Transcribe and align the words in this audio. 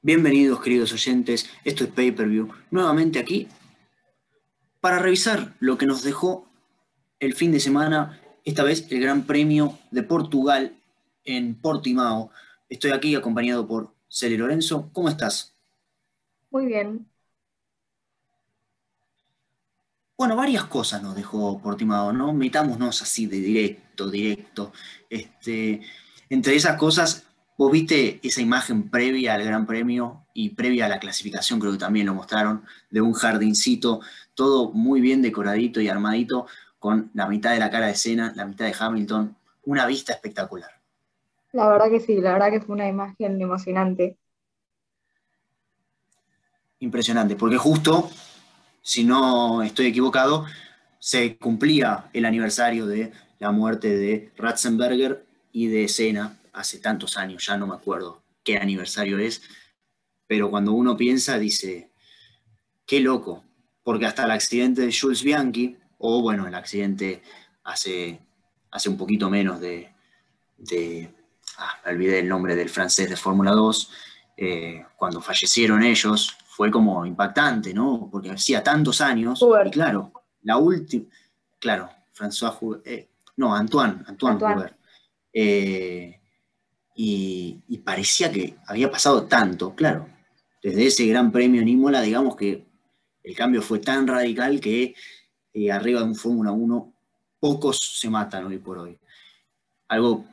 Bienvenidos, 0.00 0.62
queridos 0.62 0.92
oyentes. 0.92 1.50
Esto 1.64 1.82
es 1.82 1.90
Pay 1.90 2.12
Per 2.12 2.28
View. 2.28 2.48
Nuevamente 2.70 3.18
aquí 3.18 3.48
para 4.80 5.00
revisar 5.00 5.56
lo 5.58 5.76
que 5.76 5.86
nos 5.86 6.04
dejó 6.04 6.48
el 7.18 7.34
fin 7.34 7.50
de 7.50 7.58
semana, 7.58 8.20
esta 8.44 8.62
vez 8.62 8.86
el 8.92 9.00
Gran 9.00 9.26
Premio 9.26 9.76
de 9.90 10.04
Portugal 10.04 10.76
en 11.24 11.60
Portimao. 11.60 12.30
Estoy 12.68 12.92
aquí 12.92 13.16
acompañado 13.16 13.66
por 13.66 13.92
Celi 14.08 14.36
Lorenzo. 14.36 14.88
¿Cómo 14.92 15.08
estás? 15.08 15.52
Muy 16.50 16.66
bien. 16.66 17.04
Bueno, 20.16 20.36
varias 20.36 20.64
cosas 20.66 21.02
nos 21.02 21.16
dejó 21.16 21.60
Portimao, 21.60 22.12
¿no? 22.12 22.32
Metámonos 22.32 23.02
así 23.02 23.26
de 23.26 23.40
directo, 23.40 24.08
directo. 24.08 24.72
Este, 25.10 25.82
entre 26.30 26.54
esas 26.54 26.76
cosas, 26.76 27.27
vos 27.58 27.72
viste 27.72 28.20
esa 28.22 28.40
imagen 28.40 28.88
previa 28.88 29.34
al 29.34 29.44
Gran 29.44 29.66
Premio 29.66 30.24
y 30.32 30.50
previa 30.50 30.86
a 30.86 30.88
la 30.88 31.00
clasificación, 31.00 31.58
creo 31.58 31.72
que 31.72 31.78
también 31.78 32.06
lo 32.06 32.14
mostraron, 32.14 32.64
de 32.88 33.00
un 33.00 33.12
jardincito, 33.12 34.00
todo 34.34 34.70
muy 34.70 35.00
bien 35.00 35.20
decoradito 35.20 35.80
y 35.80 35.88
armadito, 35.88 36.46
con 36.78 37.10
la 37.14 37.26
mitad 37.26 37.52
de 37.52 37.58
la 37.58 37.70
cara 37.70 37.86
de 37.86 37.92
escena, 37.92 38.32
la 38.36 38.46
mitad 38.46 38.64
de 38.64 38.74
Hamilton, 38.78 39.36
una 39.64 39.84
vista 39.86 40.12
espectacular. 40.12 40.70
La 41.50 41.68
verdad 41.68 41.90
que 41.90 41.98
sí, 41.98 42.20
la 42.20 42.34
verdad 42.34 42.50
que 42.50 42.60
fue 42.60 42.76
una 42.76 42.86
imagen 42.86 43.42
emocionante. 43.42 44.16
Impresionante, 46.78 47.34
porque 47.34 47.56
justo, 47.56 48.08
si 48.82 49.02
no 49.02 49.64
estoy 49.64 49.86
equivocado, 49.86 50.46
se 51.00 51.36
cumplía 51.36 52.04
el 52.12 52.24
aniversario 52.24 52.86
de 52.86 53.10
la 53.40 53.50
muerte 53.50 53.96
de 53.96 54.30
Ratzenberger 54.36 55.24
y 55.50 55.66
de 55.66 55.88
Senna 55.88 56.37
hace 56.52 56.78
tantos 56.78 57.16
años, 57.16 57.44
ya 57.46 57.56
no 57.56 57.66
me 57.66 57.74
acuerdo 57.74 58.22
qué 58.44 58.56
aniversario 58.56 59.18
es, 59.18 59.42
pero 60.26 60.50
cuando 60.50 60.72
uno 60.72 60.96
piensa 60.96 61.38
dice, 61.38 61.90
qué 62.86 63.00
loco, 63.00 63.44
porque 63.82 64.06
hasta 64.06 64.24
el 64.24 64.30
accidente 64.30 64.82
de 64.82 64.96
Jules 64.98 65.22
Bianchi, 65.22 65.76
o 65.98 66.22
bueno, 66.22 66.46
el 66.46 66.54
accidente 66.54 67.22
hace, 67.64 68.20
hace 68.70 68.88
un 68.88 68.96
poquito 68.96 69.30
menos 69.30 69.60
de, 69.60 69.92
ah, 71.58 71.78
me 71.84 71.92
olvidé 71.92 72.20
el 72.20 72.28
nombre 72.28 72.54
del 72.54 72.68
francés 72.68 73.10
de 73.10 73.16
Fórmula 73.16 73.52
2, 73.52 73.90
eh, 74.36 74.84
cuando 74.96 75.20
fallecieron 75.20 75.82
ellos, 75.82 76.36
fue 76.46 76.70
como 76.70 77.04
impactante, 77.06 77.72
¿no? 77.72 78.08
Porque 78.10 78.30
hacía 78.30 78.62
tantos 78.62 79.00
años, 79.00 79.40
y 79.66 79.70
claro, 79.70 80.12
la 80.42 80.56
última, 80.56 81.06
claro, 81.58 81.90
François 82.14 82.80
eh, 82.84 83.10
no, 83.36 83.54
Antoine, 83.54 84.04
Antoine, 84.06 84.44
Antoine. 84.44 84.74
Eh, 85.32 86.17
y, 87.00 87.78
parecía 87.84 88.32
que 88.32 88.56
había 88.66 88.90
pasado 88.90 89.26
tanto, 89.26 89.72
claro. 89.76 90.08
Desde 90.60 90.88
ese 90.88 91.06
gran 91.06 91.30
premio 91.30 91.62
en 91.62 91.68
Imola, 91.68 92.00
digamos 92.02 92.34
que 92.34 92.66
el 93.22 93.36
cambio 93.36 93.62
fue 93.62 93.78
tan 93.78 94.08
radical 94.08 94.60
que 94.60 94.96
eh, 95.54 95.70
arriba 95.70 96.00
de 96.00 96.06
un 96.06 96.16
Fórmula 96.16 96.50
1 96.50 96.92
pocos 97.38 97.98
se 98.00 98.10
matan 98.10 98.46
hoy 98.46 98.58
por 98.58 98.78
hoy. 98.78 98.98
Algo 99.86 100.24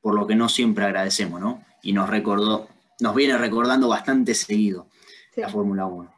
por 0.00 0.14
lo 0.14 0.26
que 0.26 0.34
no 0.34 0.48
siempre 0.48 0.86
agradecemos, 0.86 1.38
¿no? 1.38 1.62
Y 1.82 1.92
nos 1.92 2.08
recordó, 2.08 2.68
nos 3.00 3.14
viene 3.14 3.36
recordando 3.36 3.86
bastante 3.88 4.34
seguido 4.34 4.88
la 5.36 5.50
Fórmula 5.50 5.84
1. 5.84 6.10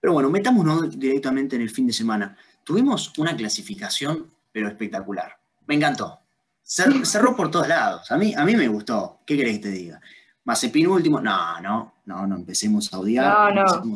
Pero 0.00 0.14
bueno, 0.14 0.30
metámonos 0.30 0.98
directamente 0.98 1.54
en 1.54 1.62
el 1.62 1.70
fin 1.70 1.86
de 1.86 1.92
semana. 1.92 2.36
Tuvimos 2.64 3.16
una 3.18 3.36
clasificación, 3.36 4.32
pero 4.50 4.66
espectacular. 4.66 5.38
Me 5.68 5.76
encantó. 5.76 6.25
Cerró 6.68 7.36
por 7.36 7.48
todos 7.48 7.68
lados. 7.68 8.10
A 8.10 8.18
mí, 8.18 8.34
a 8.34 8.44
mí 8.44 8.56
me 8.56 8.66
gustó. 8.66 9.20
¿Qué 9.24 9.36
querés 9.36 9.58
que 9.58 9.62
te 9.62 9.70
diga? 9.70 10.00
Mazepin 10.44 10.88
último. 10.88 11.20
No, 11.20 11.60
no, 11.60 11.94
no, 12.06 12.26
no 12.26 12.36
empecemos 12.36 12.92
a 12.92 12.98
odiar. 12.98 13.54
No, 13.54 13.62
no. 13.62 13.94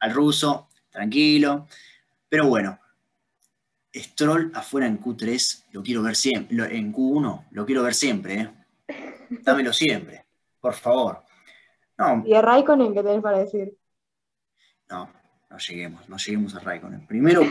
al 0.00 0.12
ruso, 0.12 0.68
tranquilo. 0.90 1.68
Pero 2.28 2.48
bueno, 2.48 2.80
Stroll 3.94 4.50
afuera 4.54 4.88
en 4.88 5.00
Q3, 5.00 5.66
lo 5.70 5.84
quiero 5.84 6.02
ver 6.02 6.16
siempre. 6.16 6.76
En 6.76 6.92
Q1, 6.92 7.46
lo 7.52 7.64
quiero 7.64 7.84
ver 7.84 7.94
siempre. 7.94 8.40
¿eh? 8.40 8.50
Dámelo 9.30 9.72
siempre, 9.72 10.26
por 10.60 10.74
favor. 10.74 11.22
¿Y 12.24 12.34
a 12.34 12.42
Raikkonen 12.42 12.92
qué 12.92 13.04
tenés 13.04 13.22
para 13.22 13.38
decir? 13.38 13.78
No, 14.90 15.08
no 15.48 15.58
lleguemos, 15.58 16.08
no 16.08 16.16
lleguemos 16.16 16.56
a 16.56 16.58
Raikkonen. 16.58 17.06
Primero, 17.06 17.42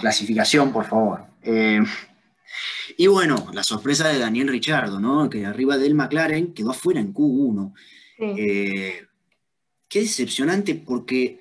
clasificación, 0.00 0.72
por 0.72 0.86
favor. 0.86 1.26
Eh, 1.42 1.82
y 2.96 3.06
bueno, 3.06 3.50
la 3.52 3.62
sorpresa 3.62 4.08
de 4.08 4.18
Daniel 4.18 4.48
Richardo, 4.48 5.00
¿no? 5.00 5.28
Que 5.30 5.46
arriba 5.46 5.78
del 5.78 5.94
McLaren 5.94 6.52
quedó 6.52 6.70
afuera 6.70 7.00
en 7.00 7.12
Q1. 7.12 7.72
Eh, 8.18 9.06
qué 9.88 10.00
decepcionante 10.00 10.74
porque 10.74 11.40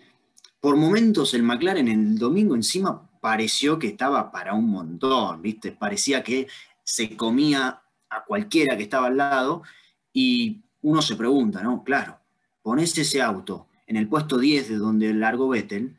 por 0.59 0.75
momentos 0.75 1.33
el 1.33 1.43
McLaren 1.43 1.87
el 1.87 2.17
domingo 2.17 2.55
encima 2.55 3.09
pareció 3.19 3.77
que 3.77 3.87
estaba 3.87 4.31
para 4.31 4.53
un 4.53 4.69
montón, 4.69 5.41
¿viste? 5.41 5.71
Parecía 5.71 6.23
que 6.23 6.47
se 6.83 7.15
comía 7.15 7.81
a 8.09 8.25
cualquiera 8.25 8.75
que 8.75 8.83
estaba 8.83 9.07
al 9.07 9.17
lado 9.17 9.63
y 10.11 10.61
uno 10.81 11.01
se 11.01 11.15
pregunta, 11.15 11.61
¿no? 11.61 11.83
Claro, 11.83 12.19
pones 12.61 12.97
ese 12.97 13.21
auto 13.21 13.67
en 13.87 13.97
el 13.97 14.07
puesto 14.07 14.37
10 14.37 14.69
de 14.69 14.77
donde 14.77 15.13
largo 15.13 15.49
Vettel 15.49 15.97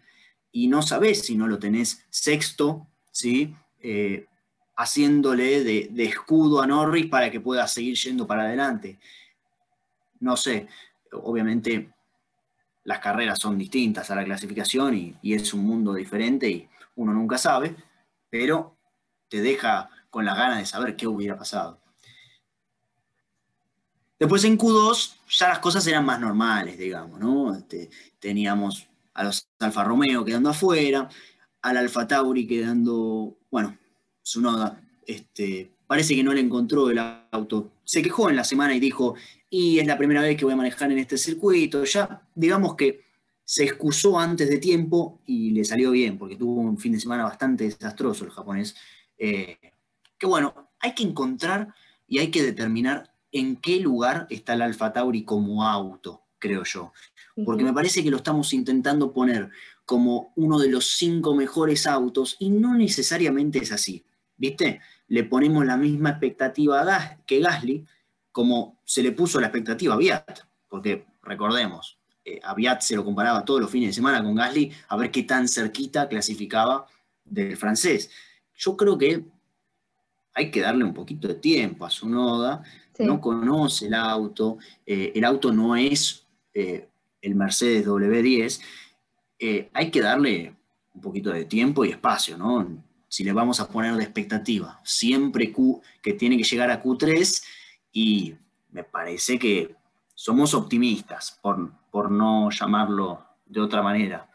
y 0.51 0.69
no 0.69 0.83
sabes 0.83 1.23
si 1.23 1.37
no 1.37 1.47
lo 1.47 1.59
tenés 1.59 2.05
sexto, 2.11 2.87
¿sí? 3.11 3.55
Eh, 3.81 4.27
haciéndole 4.77 5.62
de, 5.62 6.05
escudo 6.05 6.62
a 6.62 6.66
Norris 6.66 7.06
para 7.06 7.31
que 7.31 7.41
pueda 7.41 7.66
seguir 7.66 7.97
yendo 7.97 8.27
para 8.27 8.44
adelante. 8.44 8.99
No 10.21 10.37
sé, 10.37 10.69
obviamente 11.12 11.91
las 12.84 12.99
carreras 12.99 13.38
son 13.38 13.59
distintas 13.59 14.10
a 14.10 14.15
la 14.15 14.25
clasificación 14.25 14.97
y, 15.22 15.34
es 15.34 15.55
un 15.55 15.65
mundo 15.65 15.94
diferente 15.94 16.49
y 16.49 16.69
uno 16.97 17.12
nunca 17.12 17.38
sabe, 17.38 17.75
pero 18.28 18.77
te 19.28 19.41
deja 19.41 19.88
con 20.10 20.25
las 20.25 20.37
ganas 20.37 20.59
de 20.59 20.66
saber 20.66 20.97
qué 20.97 21.06
hubiera 21.06 21.37
pasado. 21.37 21.81
Después 24.19 24.44
en 24.44 24.56
Q2 24.56 25.16
ya 25.31 25.49
las 25.49 25.59
cosas 25.59 25.87
eran 25.87 26.04
más 26.04 26.21
normales, 26.21 26.78
digamos, 26.78 27.19
¿no? 27.19 27.54
Este, 27.54 27.91
teníamos 28.21 28.89
a 29.15 29.25
los 29.25 29.49
Alfa 29.59 29.84
Romeo 29.84 30.25
quedando 30.25 30.50
afuera, 30.50 31.09
al 31.60 31.77
Alfa 31.77 32.06
Tauri 32.06 32.47
quedando, 32.47 33.37
bueno, 33.50 33.77
Sunoda, 34.22 34.81
este, 35.06 35.72
parece 35.87 36.15
que 36.15 36.22
no 36.22 36.33
le 36.33 36.41
encontró 36.41 36.91
el 36.91 36.99
auto. 37.31 37.72
Se 37.84 38.03
quejó 38.03 38.31
en 38.31 38.37
la 38.37 38.44
semana 38.44 38.75
y 38.75 38.81
dijo, 38.81 39.15
y 39.50 39.78
es 39.78 39.87
la 39.87 39.99
primera 39.99 40.22
vez 40.22 40.37
que 40.37 40.44
voy 40.44 40.55
a 40.55 40.56
manejar 40.56 40.91
en 40.91 40.99
este 40.99 41.19
circuito. 41.19 41.84
Ya, 41.84 42.22
digamos 42.34 42.77
que 42.77 43.05
se 43.44 43.65
excusó 43.65 44.19
antes 44.19 44.49
de 44.49 44.59
tiempo 44.59 45.21
y 45.27 45.50
le 45.50 45.65
salió 45.65 45.91
bien, 45.91 46.19
porque 46.19 46.37
tuvo 46.37 46.60
un 46.60 46.78
fin 46.78 46.93
de 46.93 47.00
semana 47.00 47.25
bastante 47.25 47.65
desastroso 47.65 48.25
el 48.25 48.31
japonés. 48.31 48.75
Eh, 49.19 49.59
que 50.16 50.27
bueno, 50.27 50.71
hay 50.81 50.94
que 50.94 51.03
encontrar 51.03 51.75
y 52.06 52.19
hay 52.19 52.31
que 52.31 52.43
determinar 52.43 53.12
en 53.33 53.56
qué 53.56 53.81
lugar 53.81 54.27
está 54.31 54.54
el 54.54 54.62
Alfa 54.62 54.93
Tauri 54.93 55.25
como 55.25 55.66
auto, 55.66 56.22
creo 56.39 56.65
yo. 56.65 56.93
Porque 57.44 57.65
me 57.65 57.72
parece 57.72 58.03
que 58.03 58.10
lo 58.10 58.19
estamos 58.19 58.53
intentando 58.53 59.12
poner 59.12 59.50
como 59.84 60.33
uno 60.37 60.59
de 60.59 60.69
los 60.69 60.87
cinco 60.97 61.34
mejores 61.34 61.87
autos 61.87 62.37
y 62.39 62.50
no 62.50 62.75
necesariamente 62.75 63.59
es 63.59 63.72
así. 63.72 64.04
¿Viste? 64.42 64.80
Le 65.06 65.22
ponemos 65.22 65.64
la 65.64 65.76
misma 65.76 66.10
expectativa 66.10 66.80
a 66.80 67.16
que 67.25 67.38
Gasly, 67.38 67.86
como 68.32 68.80
se 68.84 69.00
le 69.00 69.12
puso 69.12 69.41
la 69.41 69.47
expectativa 69.47 69.94
a 69.94 69.97
Viat, 69.97 70.41
porque 70.69 71.06
recordemos, 71.22 72.00
eh, 72.25 72.41
a 72.42 72.53
Viat 72.53 72.80
se 72.80 72.97
lo 72.97 73.04
comparaba 73.04 73.44
todos 73.44 73.60
los 73.60 73.70
fines 73.70 73.91
de 73.91 73.92
semana 73.92 74.20
con 74.20 74.34
Gasly 74.34 74.72
a 74.88 74.97
ver 74.97 75.12
qué 75.12 75.22
tan 75.22 75.47
cerquita 75.47 76.08
clasificaba 76.08 76.86
del 77.25 77.56
francés. 77.56 78.10
Yo 78.56 78.76
creo 78.76 78.98
que 78.98 79.25
hay 80.34 80.50
que 80.50 80.60
darle 80.60 80.82
un 80.82 80.94
poquito 80.94 81.28
de 81.28 81.34
tiempo 81.34 81.86
a 81.86 81.91
su 81.91 82.09
noda, 82.09 82.64
no 82.98 83.20
conoce 83.20 83.86
el 83.86 83.94
auto, 83.94 84.59
eh, 84.84 85.12
el 85.14 85.24
auto 85.24 85.53
no 85.53 85.76
es 85.76 86.26
eh, 86.53 86.88
el 87.20 87.36
Mercedes 87.36 87.86
W10, 87.86 88.60
hay 89.72 89.91
que 89.91 90.00
darle 90.00 90.56
un 90.95 91.00
poquito 91.00 91.30
de 91.30 91.45
tiempo 91.45 91.84
y 91.84 91.91
espacio, 91.91 92.36
¿no? 92.36 92.83
Si 93.12 93.24
le 93.24 93.34
vamos 93.34 93.60
a 93.60 93.68
poner 93.68 93.94
de 93.97 94.04
expectativa. 94.04 94.80
Siempre 94.84 95.53
Q, 95.53 95.82
que 96.03 96.14
tiene 96.14 96.38
que 96.38 96.44
llegar 96.44 96.70
a 96.70 96.82
Q3 96.82 97.44
y 97.92 98.34
me 98.70 98.84
parece 98.84 99.38
que 99.38 99.76
somos 100.14 100.54
optimistas, 100.54 101.38
por, 101.42 101.72
por 101.91 102.10
no 102.10 102.48
llamarlo 102.48 103.22
de 103.44 103.60
otra 103.60 103.82
manera. 103.82 104.30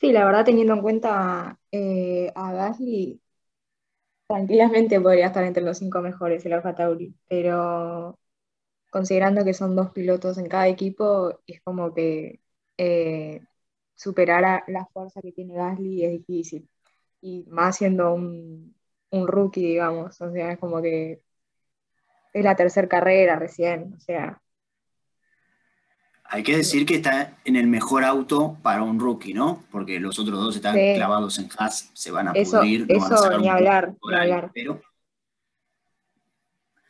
Sí, 0.00 0.10
la 0.10 0.24
verdad, 0.24 0.44
teniendo 0.44 0.74
en 0.74 0.82
cuenta 0.82 1.56
eh, 1.70 2.32
a 2.34 2.52
Gasly, 2.52 3.20
tranquilamente 4.26 5.00
podría 5.00 5.26
estar 5.26 5.44
entre 5.44 5.62
los 5.62 5.78
cinco 5.78 6.00
mejores 6.00 6.44
el 6.44 6.54
Alfa 6.54 6.74
Tauri, 6.74 7.14
pero 7.28 8.18
considerando 8.90 9.44
que 9.44 9.54
son 9.54 9.76
dos 9.76 9.92
pilotos 9.92 10.36
en 10.36 10.48
cada 10.48 10.66
equipo, 10.66 11.38
es 11.46 11.60
como 11.62 11.94
que 11.94 12.40
eh, 12.76 13.40
superar 13.94 14.64
la 14.66 14.86
fuerza 14.86 15.22
que 15.22 15.30
tiene 15.30 15.54
Gasly 15.54 16.04
es 16.04 16.10
difícil 16.10 16.68
y 17.22 17.44
más 17.48 17.76
siendo 17.76 18.12
un, 18.12 18.74
rookie, 19.10 19.64
digamos, 19.64 20.20
o 20.20 20.32
sea, 20.32 20.52
es 20.52 20.58
como 20.58 20.82
que 20.82 21.22
es 22.32 22.44
la 22.44 22.56
tercera 22.56 22.88
carrera 22.88 23.36
recién, 23.36 23.94
o 23.96 24.00
sea. 24.00 24.40
Hay 26.24 26.42
que 26.42 26.56
decir 26.56 26.86
que 26.86 26.96
está 26.96 27.38
en 27.44 27.56
el 27.56 27.66
mejor 27.66 28.04
auto 28.04 28.56
para 28.62 28.82
un 28.82 28.98
rookie, 28.98 29.34
¿no? 29.34 29.64
Porque 29.70 30.00
los 30.00 30.18
otros 30.18 30.38
dos 30.38 30.56
están 30.56 30.74
clavados 30.74 31.38
en 31.38 31.48
Haas, 31.58 31.90
se 31.92 32.10
van 32.10 32.28
a 32.28 32.32
pudrir. 32.32 32.86
No 32.88 32.96
eso, 32.96 33.38
ni 33.38 33.48
hablar, 33.48 33.94
ni 34.02 34.14
hablar. 34.14 34.50
Pero, 34.54 34.80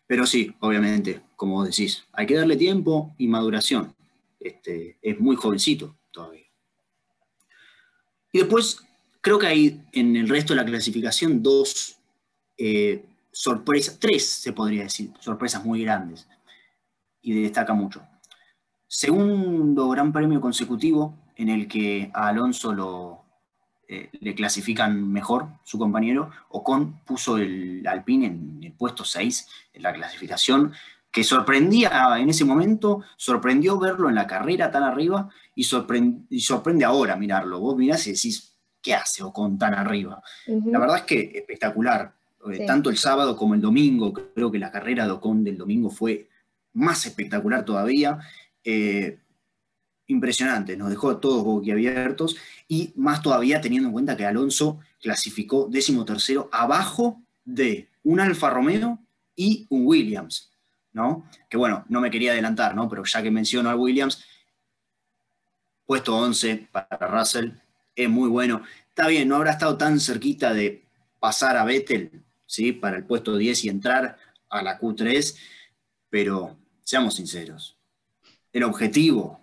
pero 0.06 0.26
sí, 0.26 0.55
obviamente, 0.61 1.23
como 1.34 1.64
decís, 1.64 2.06
hay 2.12 2.25
que 2.26 2.37
darle 2.37 2.56
tiempo 2.56 3.14
y 3.19 3.26
maduración. 3.26 3.96
Este, 4.38 4.96
es 5.02 5.19
muy 5.19 5.34
jovencito 5.34 5.96
todavía. 6.12 6.46
Y 8.31 8.38
después, 8.38 8.81
creo 9.22 9.38
que 9.38 9.46
hay 9.46 9.82
en 9.92 10.14
el 10.16 10.28
resto 10.28 10.52
de 10.52 10.60
la 10.60 10.66
clasificación 10.66 11.42
dos 11.42 11.96
eh, 12.58 13.02
sorpresas, 13.30 13.98
tres 13.98 14.28
se 14.28 14.52
podría 14.52 14.82
decir, 14.82 15.10
sorpresas 15.19 15.64
muy 15.64 15.82
grandes. 15.82 16.28
Y 17.22 17.40
destaca 17.40 17.72
mucho. 17.72 18.02
Segundo 18.86 19.88
gran 19.88 20.12
premio 20.12 20.40
consecutivo 20.40 21.16
en 21.36 21.48
el 21.48 21.66
que 21.66 22.10
a 22.12 22.28
Alonso 22.28 22.74
lo, 22.74 23.22
eh, 23.88 24.08
le 24.20 24.34
clasifican 24.34 25.12
mejor 25.12 25.48
su 25.64 25.78
compañero. 25.78 26.30
Ocon 26.48 27.00
puso 27.04 27.36
el 27.36 27.86
Alpine 27.86 28.26
en 28.26 28.60
el 28.62 28.72
puesto 28.72 29.04
6 29.04 29.48
en 29.74 29.82
la 29.82 29.92
clasificación, 29.92 30.72
que 31.10 31.24
sorprendía 31.24 32.16
en 32.19 32.30
ese 32.30 32.46
momento, 32.46 33.02
sorprendió 33.16 33.78
verlo 33.78 34.08
en 34.08 34.14
la 34.14 34.26
carrera 34.26 34.70
tan 34.70 34.82
arriba 34.82 35.28
y, 35.54 35.64
sorprende, 35.64 36.84
ahora 36.86 37.16
mirarlo. 37.16 37.60
Vos 37.60 37.76
mirás 37.76 38.06
y 38.06 38.12
decís, 38.12 38.51
¿qué 38.82 38.94
hace 38.94 39.23
Ocon 39.23 39.56
tan 39.56 39.75
arriba? 39.75 40.23
La 40.46 40.79
verdad 40.79 40.99
es 40.99 41.02
que 41.05 41.32
espectacular. 41.34 42.12
Eh, 42.52 42.67
tanto 42.67 42.90
el 42.90 42.96
sábado 42.96 43.37
como 43.37 43.55
el 43.55 43.61
domingo, 43.61 44.12
creo 44.12 44.50
que 44.50 44.58
la 44.58 44.73
carrera 44.73 45.06
de 45.06 45.12
Ocon 45.12 45.44
del 45.44 45.56
domingo 45.56 45.90
fue 45.90 46.29
más 46.73 47.06
espectacular 47.06 47.64
todavía. 47.64 48.19
Eh, 48.64 49.19
impresionante, 50.08 50.76
nos 50.76 50.90
dejó 50.90 51.11
a 51.11 51.20
todos 51.20 51.44
boquiabiertos 51.44 52.37
y 52.69 52.93
más 52.96 53.23
todavía 53.23 53.61
teniendo 53.61 53.88
en 53.88 53.93
cuenta 53.93 54.17
que 54.17 54.26
Alonso 54.26 54.81
clasificó 55.00 55.69
décimo 55.70 56.05
tercero 56.05 56.49
abajo 56.52 57.23
de 57.44 57.88
un 58.02 58.20
Alfa 58.20 58.50
Romeo 58.50 58.99
y 59.37 59.67
un 59.70 59.87
Williams, 59.87 60.50
¿no? 60.93 61.29
Que 61.49 61.56
bueno, 61.56 61.84
no 61.88 62.00
me 62.00 62.11
quería 62.11 62.32
adelantar, 62.32 62.75
¿no? 62.75 62.88
Pero 62.88 63.05
ya 63.05 63.23
que 63.23 63.31
menciono 63.31 63.70
al 63.70 63.76
Williams, 63.76 64.25
puesto 65.87 66.17
11 66.17 66.69
para 66.70 67.06
Russell, 67.06 67.50
es 67.94 68.09
muy 68.09 68.29
bueno. 68.29 68.62
Está 68.89 69.09
bien, 69.09 69.29
no 69.29 69.37
habrá 69.37 69.53
estado 69.53 69.77
tan 69.77 70.00
cerquita 70.00 70.53
de 70.53 70.85
pasar 71.21 71.56
a 71.56 71.65
Vettel, 71.65 72.25
¿sí? 72.47 72.73
Para 72.73 72.97
el 72.97 73.05
puesto 73.05 73.37
10 73.37 73.65
y 73.65 73.69
entrar 73.69 74.19
a 74.49 74.62
la 74.62 74.79
Q3, 74.79 75.37
pero 76.11 76.59
seamos 76.85 77.15
sinceros, 77.15 77.79
el 78.53 78.65
objetivo 78.65 79.41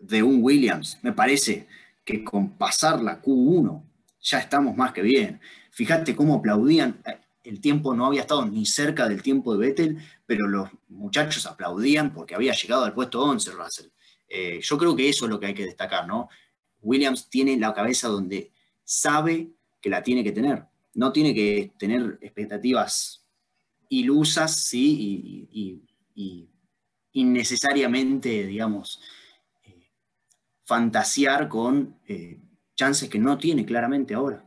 de 0.00 0.22
un 0.22 0.42
Williams, 0.42 0.98
me 1.02 1.12
parece 1.12 1.66
que 2.04 2.24
con 2.24 2.56
pasar 2.56 3.02
la 3.02 3.20
Q1 3.20 3.82
ya 4.20 4.38
estamos 4.38 4.76
más 4.76 4.92
que 4.92 5.02
bien. 5.02 5.40
Fíjate 5.70 6.16
cómo 6.16 6.36
aplaudían, 6.36 7.02
el 7.44 7.60
tiempo 7.60 7.94
no 7.94 8.06
había 8.06 8.22
estado 8.22 8.46
ni 8.46 8.64
cerca 8.64 9.08
del 9.08 9.22
tiempo 9.22 9.54
de 9.54 9.66
Vettel, 9.66 9.98
pero 10.24 10.46
los 10.46 10.68
muchachos 10.88 11.46
aplaudían 11.46 12.12
porque 12.12 12.34
había 12.34 12.52
llegado 12.52 12.84
al 12.84 12.94
puesto 12.94 13.22
11 13.22 13.50
Russell. 13.52 13.86
Eh, 14.28 14.60
yo 14.62 14.78
creo 14.78 14.94
que 14.94 15.08
eso 15.08 15.24
es 15.24 15.30
lo 15.30 15.40
que 15.40 15.46
hay 15.46 15.54
que 15.54 15.64
destacar, 15.64 16.06
¿no? 16.06 16.28
Williams 16.80 17.28
tiene 17.28 17.56
la 17.56 17.74
cabeza 17.74 18.08
donde 18.08 18.52
sabe 18.84 19.50
que 19.80 19.90
la 19.90 20.02
tiene 20.02 20.24
que 20.24 20.32
tener. 20.32 20.64
No 20.94 21.12
tiene 21.12 21.34
que 21.34 21.72
tener 21.78 22.18
expectativas 22.20 23.24
ilusas, 23.88 24.54
sí, 24.54 25.48
y 25.50 26.48
innecesariamente, 27.18 28.46
digamos, 28.46 29.00
eh, 29.64 29.90
fantasear 30.64 31.48
con 31.48 31.98
eh, 32.06 32.40
chances 32.74 33.08
que 33.08 33.18
no 33.18 33.38
tiene 33.38 33.66
claramente 33.66 34.14
ahora. 34.14 34.44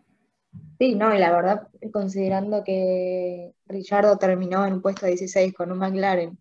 Sí, 0.79 0.95
no, 0.95 1.13
y 1.13 1.19
la 1.19 1.31
verdad, 1.31 1.67
considerando 1.91 2.63
que 2.63 3.53
Richardo 3.65 4.17
terminó 4.17 4.65
en 4.65 4.81
puesto 4.81 5.05
16 5.05 5.53
con 5.53 5.71
un 5.71 5.79
McLaren 5.79 6.37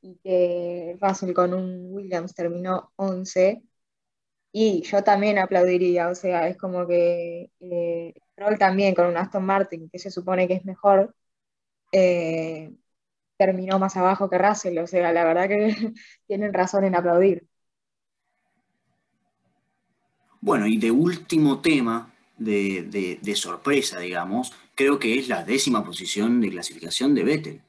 y 0.00 0.16
que 0.16 0.96
Russell 1.00 1.32
con 1.32 1.52
un 1.54 1.92
Williams 1.92 2.34
terminó 2.34 2.92
11, 2.96 3.62
y 4.52 4.82
yo 4.82 5.04
también 5.04 5.38
aplaudiría, 5.38 6.08
o 6.08 6.14
sea, 6.14 6.48
es 6.48 6.56
como 6.56 6.86
que 6.86 7.50
eh, 7.60 8.14
también 8.58 8.94
con 8.94 9.06
un 9.06 9.16
Aston 9.16 9.44
Martin, 9.44 9.88
que 9.90 9.98
se 9.98 10.10
supone 10.10 10.48
que 10.48 10.54
es 10.54 10.64
mejor, 10.64 11.14
eh, 11.92 12.72
terminó 13.36 13.78
más 13.78 13.96
abajo 13.96 14.28
que 14.28 14.38
Russell, 14.38 14.78
o 14.78 14.86
sea, 14.86 15.12
la 15.12 15.24
verdad 15.24 15.48
que 15.48 15.92
tienen 16.26 16.52
razón 16.52 16.84
en 16.84 16.94
aplaudir. 16.94 17.46
Bueno, 20.40 20.66
y 20.66 20.78
de 20.78 20.90
último 20.90 21.60
tema 21.60 22.12
de, 22.38 23.32
sorpresa, 23.36 24.00
digamos, 24.00 24.52
creo 24.74 24.98
que 24.98 25.18
es 25.18 25.28
la 25.28 25.44
décima 25.44 25.84
posición 25.84 26.40
de 26.40 26.50
clasificación 26.50 27.14
de 27.14 27.24
Vettel. 27.24 27.62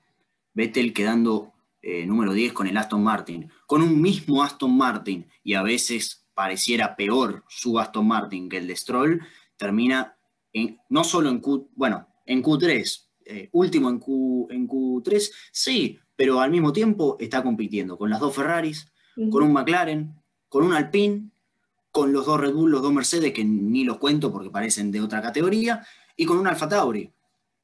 Vettel 0.54 0.94
quedando 0.94 1.54
eh, 1.82 2.06
número 2.06 2.34
10 2.34 2.54
con 2.54 2.68
el 2.68 2.78
Aston 2.78 3.04
Martin, 3.04 3.52
con 3.66 3.82
un 3.82 4.02
mismo 4.02 4.42
Aston 4.42 4.76
Martin, 4.76 5.28
y 5.44 5.56
a 5.56 5.64
veces 5.64 6.21
pareciera 6.42 6.96
peor 6.96 7.44
su 7.48 7.78
Aston 7.78 8.08
Martin 8.08 8.50
que 8.50 8.58
el 8.58 8.66
de 8.66 8.76
Stroll, 8.76 9.22
termina 9.58 10.18
en, 10.52 10.80
no 10.90 11.04
solo 11.04 11.30
en 11.30 11.40
Q, 11.40 11.70
bueno, 11.76 12.08
en 12.26 12.42
Q3, 12.42 13.02
eh, 13.26 13.50
último 13.52 13.92
en, 13.92 14.00
Q, 14.00 14.48
en 14.50 14.68
Q3, 14.68 15.32
sí, 15.52 16.00
pero 16.16 16.40
al 16.40 16.50
mismo 16.50 16.74
tiempo 16.74 17.16
está 17.20 17.44
compitiendo 17.44 17.96
con 17.96 18.10
las 18.10 18.20
dos 18.20 18.34
Ferraris, 18.34 18.92
con 19.30 19.44
un 19.44 19.54
McLaren, 19.54 20.16
con 20.50 20.64
un 20.64 20.74
Alpine, 20.74 21.30
con 21.92 22.12
los 22.12 22.26
dos 22.26 22.40
Red 22.40 22.54
Bull, 22.54 22.72
los 22.72 22.82
dos 22.82 22.92
Mercedes, 22.92 23.34
que 23.34 23.46
ni 23.46 23.84
los 23.84 24.00
cuento 24.00 24.32
porque 24.32 24.50
parecen 24.50 24.92
de 24.92 25.00
otra 25.00 25.22
categoría, 25.22 25.86
y 26.18 26.26
con 26.26 26.40
un 26.40 26.48
Alfa 26.48 26.68
Tauri. 26.68 27.08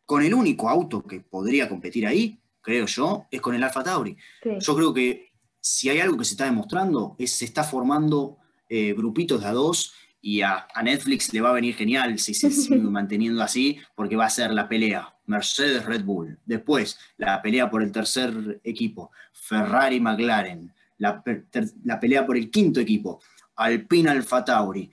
Con 0.06 0.22
el 0.22 0.36
único 0.36 0.70
auto 0.70 1.02
que 1.02 1.22
podría 1.22 1.68
competir 1.68 2.06
ahí, 2.06 2.40
creo 2.62 2.86
yo, 2.86 3.26
es 3.32 3.42
con 3.42 3.56
el 3.56 3.64
Alfa 3.64 3.84
Tauri. 3.84 4.16
Yo 4.60 4.76
creo 4.76 4.94
que 4.94 5.32
si 5.60 5.90
hay 5.90 6.00
algo 6.00 6.16
que 6.16 6.26
se 6.26 6.36
está 6.36 6.46
demostrando, 6.46 7.16
es 7.18 7.32
se 7.32 7.46
está 7.46 7.64
formando 7.64 8.38
eh, 8.70 8.94
grupitos 8.94 9.42
de 9.42 9.48
a 9.48 9.54
dos 9.54 9.94
y 10.22 10.42
a, 10.42 10.68
Netflix 10.84 11.32
le 11.34 11.42
va 11.42 11.50
a 11.50 11.54
venir 11.54 11.76
genial 11.76 12.20
si 12.20 12.34
se 12.34 12.52
sigue 12.52 12.80
manteniendo 12.80 13.42
así, 13.42 13.80
porque 13.96 14.16
va 14.16 14.26
a 14.26 14.30
ser 14.30 14.52
la 14.52 14.68
pelea 14.68 15.14
Mercedes 15.26 15.86
Red 15.86 16.04
Bull, 16.04 16.40
después 16.46 16.98
la 17.18 17.42
pelea 17.42 17.70
por 17.70 17.84
el 17.84 17.92
tercer 17.92 18.60
equipo, 18.64 19.12
Ferrari 19.32 20.00
McLaren, 20.00 20.74
la, 20.98 21.22
pelea 22.02 22.26
por 22.26 22.38
el 22.38 22.50
quinto 22.50 22.80
equipo, 22.80 23.22
Alpine 23.56 24.10
Alfa 24.10 24.44
Tauri, 24.44 24.92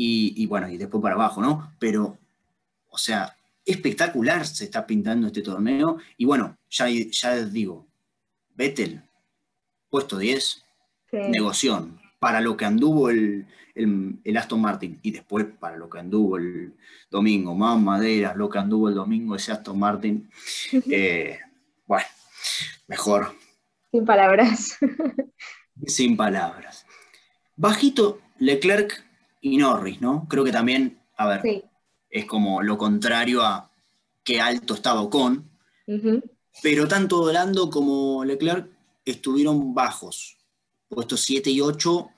y, 0.00 0.46
bueno, 0.46 0.68
y 0.68 0.76
después 0.76 1.02
para 1.02 1.16
abajo, 1.16 1.42
¿no? 1.42 1.74
Pero, 1.80 2.18
o 2.88 2.98
sea, 2.98 3.36
espectacular 3.64 4.46
se 4.46 4.64
está 4.64 4.86
pintando 4.86 5.26
este 5.26 5.42
torneo, 5.42 5.98
y 6.16 6.24
bueno, 6.24 6.56
ya, 6.70 6.86
ya 6.88 7.44
digo, 7.44 7.88
Vettel, 8.54 9.02
puesto 9.90 10.18
10, 10.18 10.64
negoción, 11.12 12.00
para 12.18 12.40
lo 12.40 12.56
que 12.56 12.64
anduvo 12.64 13.10
el, 13.10 13.46
el, 13.74 14.36
Aston 14.36 14.60
Martin 14.60 14.98
y 15.02 15.10
después 15.10 15.46
para 15.58 15.76
lo 15.76 15.88
que 15.88 15.98
anduvo 15.98 16.36
el 16.36 16.74
domingo, 17.10 17.54
más 17.54 17.78
maderas, 17.78 18.36
lo 18.36 18.48
que 18.48 18.58
anduvo 18.58 18.88
el 18.88 18.94
domingo 18.94 19.36
ese 19.36 19.52
Aston 19.52 19.78
Martin, 19.78 20.28
eh, 20.90 21.38
bueno, 21.86 22.06
mejor. 22.86 23.34
Sin 23.90 24.04
palabras. 24.04 24.78
Sin 25.86 26.16
palabras. 26.16 26.84
Bajito 27.56 28.20
Leclerc 28.38 29.04
y 29.40 29.56
Norris, 29.56 30.00
¿no? 30.00 30.26
Creo 30.28 30.44
que 30.44 30.52
también, 30.52 30.98
a 31.16 31.26
ver, 31.26 31.64
es 32.10 32.24
como 32.24 32.62
lo 32.62 32.76
contrario 32.78 33.42
a 33.42 33.70
qué 34.24 34.40
alto 34.40 34.74
estaba 34.74 35.00
Ocon, 35.02 35.48
pero 36.62 36.88
tanto 36.88 37.32
Lando 37.32 37.70
como 37.70 38.24
Leclerc 38.24 38.68
estuvieron 39.04 39.74
bajos, 39.74 40.37
puestos 40.88 41.22
7 41.22 41.50
y 41.50 41.60
8 41.60 42.10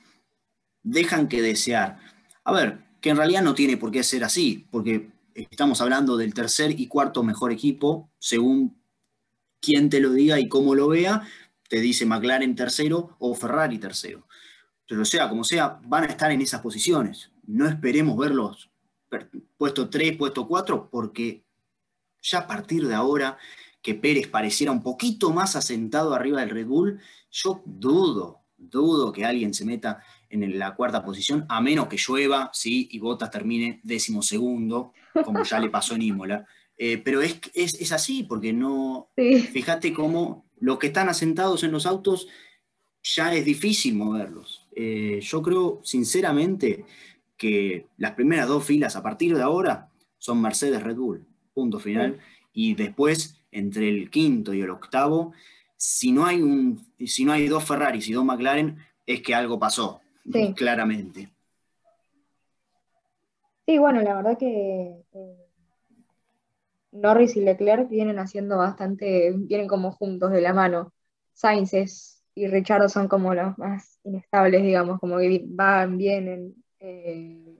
dejan 0.83 1.29
que 1.29 1.43
desear. 1.43 1.99
A 2.45 2.53
ver, 2.53 2.85
que 3.01 3.11
en 3.11 3.17
realidad 3.17 3.43
no 3.43 3.55
tiene 3.55 3.77
por 3.77 3.91
qué 3.91 4.03
ser 4.03 4.25
así, 4.25 4.67
porque 4.71 5.11
estamos 5.35 5.81
hablando 5.81 6.17
del 6.17 6.35
tercer 6.35 6.79
y 6.79 6.87
cuarto 6.87 7.23
mejor 7.23 7.53
equipo, 7.53 8.11
según 8.19 8.81
quien 9.61 9.91
te 9.91 10.01
lo 10.01 10.13
diga 10.13 10.41
y 10.41 10.49
cómo 10.49 10.75
lo 10.75 10.89
vea, 10.89 11.23
te 11.69 11.81
dice 11.81 12.07
McLaren 12.07 12.55
tercero 12.55 13.17
o 13.19 13.35
Ferrari 13.35 13.79
tercero. 13.79 14.27
Pero 14.87 15.05
sea 15.05 15.29
como 15.29 15.45
sea, 15.45 15.79
van 15.85 16.05
a 16.05 16.07
estar 16.07 16.31
en 16.33 16.41
esas 16.41 16.61
posiciones. 16.61 17.31
No 17.47 17.69
esperemos 17.69 18.17
verlos 18.17 18.71
puesto 19.57 19.89
3, 19.89 20.17
puesto 20.17 20.47
4, 20.47 20.89
porque 20.91 21.45
ya 22.23 22.41
a 22.41 22.47
partir 22.47 22.87
de 22.87 22.95
ahora 22.95 23.39
que 23.83 23.95
Pérez 23.95 24.29
pareciera 24.29 24.73
un 24.73 24.83
poquito 24.83 25.31
más 25.31 25.57
asentado 25.57 26.15
arriba 26.15 26.41
del 26.41 26.51
Red 26.51 26.67
Bull, 26.67 27.01
yo 27.31 27.63
dudo, 27.65 28.40
dudo 28.61 29.13
que 29.13 29.25
alguien 29.25 29.55
se 29.55 29.65
meta 29.65 30.03
en 30.29 30.59
la 30.59 30.75
cuarta 30.75 31.05
posición, 31.05 31.45
a 31.49 31.61
menos 31.61 31.89
que 31.89 31.97
llueva, 31.97 32.51
¿sí? 32.53 32.89
y 32.93 32.99
Bottas 32.99 33.31
termine 33.31 33.81
décimo 33.83 34.23
segundo, 34.23 34.93
como 35.25 35.43
ya 35.43 35.59
le 35.59 35.71
pasó 35.71 35.95
en 35.95 36.03
Imola. 36.03 36.47
Eh, 36.77 36.99
pero 36.99 37.21
es, 37.21 37.41
es, 37.53 37.93
así, 37.93 38.23
porque 38.23 38.53
no. 38.53 39.11
Fíjate 39.17 39.93
cómo 39.93 40.47
los 40.61 40.79
que 40.79 40.87
están 40.87 41.09
asentados 41.09 41.63
en 41.63 41.73
los 41.73 41.85
autos 41.85 42.29
ya 43.03 43.35
es 43.35 43.45
difícil 43.45 43.95
moverlos. 43.97 44.67
Eh, 44.75 45.21
yo 45.23 45.43
creo, 45.43 45.81
sinceramente, 45.83 46.85
que 47.37 47.87
las 47.97 48.13
primeras 48.13 48.49
dos 48.49 48.65
filas 48.65 48.97
a 48.97 49.03
partir 49.03 49.37
de 49.37 49.43
ahora 49.43 49.91
son 50.19 50.41
Mercedes 50.41 50.83
Red 50.83 50.97
Bull, 50.97 51.27
punto 51.53 51.79
final. 51.79 52.19
Y 52.53 52.75
después, 52.75 53.37
entre 53.51 53.89
el 53.89 54.11
quinto 54.11 54.55
y 54.55 54.61
el 54.61 54.71
octavo, 54.71 55.33
si 55.81 56.13
no 56.13 56.27
hay, 56.27 56.43
un, 56.43 56.79
si 57.07 57.25
no 57.25 57.33
hay 57.33 57.49
dos 57.49 57.65
Ferraris 57.65 58.07
y 58.07 58.13
dos 58.13 58.23
McLaren, 58.23 58.77
es 59.07 59.23
que 59.23 59.35
algo 59.35 59.59
pasó, 59.59 60.03
claramente. 60.55 61.31
Sí, 63.65 63.79
bueno, 63.79 64.03
la 64.03 64.17
verdad 64.17 64.37
que 64.37 64.95
eh, 65.15 65.47
Norris 66.93 67.35
y 67.37 67.41
Leclerc 67.41 67.89
vienen 67.89 68.19
haciendo 68.19 68.59
bastante, 68.59 69.33
vienen 69.35 69.69
como 69.69 69.91
juntos 69.91 70.31
de 70.33 70.43
la 70.43 70.53
mano. 70.53 70.93
Sainz 71.33 72.23
y 72.35 72.47
Richard 72.47 72.91
son 72.91 73.09
como 73.09 73.33
los 73.33 73.57
más 73.57 73.99
inestables, 74.05 74.63
digamos, 74.63 75.01
como 75.01 75.17
que 75.17 75.43
van, 75.47 75.97
vienen. 75.97 76.63
Eh, 76.79 77.57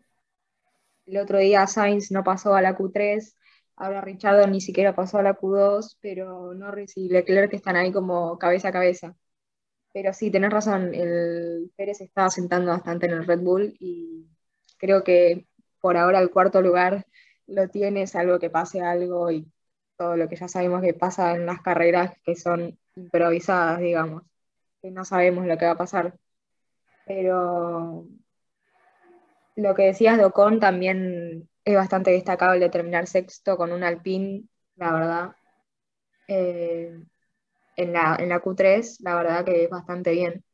el 1.07 1.17
otro 1.17 1.39
día 1.39 1.67
Sainz 1.67 2.11
no 2.11 2.23
pasó 2.23 2.55
a 2.55 2.61
la 2.61 2.77
Q3, 2.77 3.35
ahora 3.81 4.03
Richard 4.03 4.49
ni 4.51 4.61
siquiera 4.61 4.95
pasó 4.95 5.19
a 5.19 5.23
la 5.23 5.35
Q2, 5.35 5.97
pero 6.01 6.55
Norris 6.55 6.97
y 6.97 7.09
Leclerc 7.09 7.53
están 7.55 7.77
ahí 7.77 7.91
como 7.93 8.39
cabeza 8.39 8.69
a 8.69 8.73
cabeza. 8.73 9.17
Pero 9.93 10.13
sí, 10.13 10.31
tenés 10.31 10.51
razón, 10.51 10.95
el 10.95 11.73
Pérez 11.77 12.01
está 12.01 12.31
sentando 12.31 12.71
bastante 12.71 13.07
en 13.07 13.13
el 13.13 13.27
Red 13.27 13.41
Bull 13.41 13.75
y 13.81 14.27
creo 14.79 15.03
que 15.03 15.47
por 15.81 15.97
ahora 15.97 16.21
el 16.21 16.31
cuarto 16.31 16.63
lugar 16.63 17.07
lo 17.47 17.69
tiene, 17.69 18.05
algo 18.15 18.39
que 18.39 18.51
pase 18.51 18.83
algo 18.83 19.31
y 19.31 19.51
todo 19.97 20.17
lo 20.17 20.29
que 20.29 20.37
ya 20.37 20.49
sabemos 20.49 20.83
que 20.83 20.95
pasa 20.95 21.35
en 21.35 21.47
las 21.47 21.61
carreras 21.63 22.13
que 22.25 22.37
son 22.37 22.79
improvisadas, 22.97 23.81
digamos, 23.81 24.23
que 24.83 24.91
no 24.91 25.05
sabemos 25.05 25.47
lo 25.47 25.59
que 25.59 25.67
va 25.67 25.73
a 25.73 25.79
pasar. 25.79 26.15
Pero 27.07 28.07
lo 29.57 29.75
que 29.75 29.83
decías 29.85 30.19
de 30.19 30.25
Ocon 30.27 30.61
también 30.61 31.50
es 31.65 31.75
bastante 31.75 32.11
destacable 32.11 32.69
terminar 32.71 33.07
sexto 33.07 33.57
con 33.57 33.73
un 33.73 33.83
Alpine, 33.85 34.45
la 34.77 34.93
verdad. 34.93 35.37
Eh, 36.29 36.99
en, 37.77 37.93
la, 37.93 38.17
en 38.19 38.29
la 38.29 38.43
Q3, 38.43 38.99
la 39.01 39.15
verdad 39.17 39.45
que 39.45 39.65
es 39.65 39.71
bastante 39.71 40.13
bien. 40.13 40.45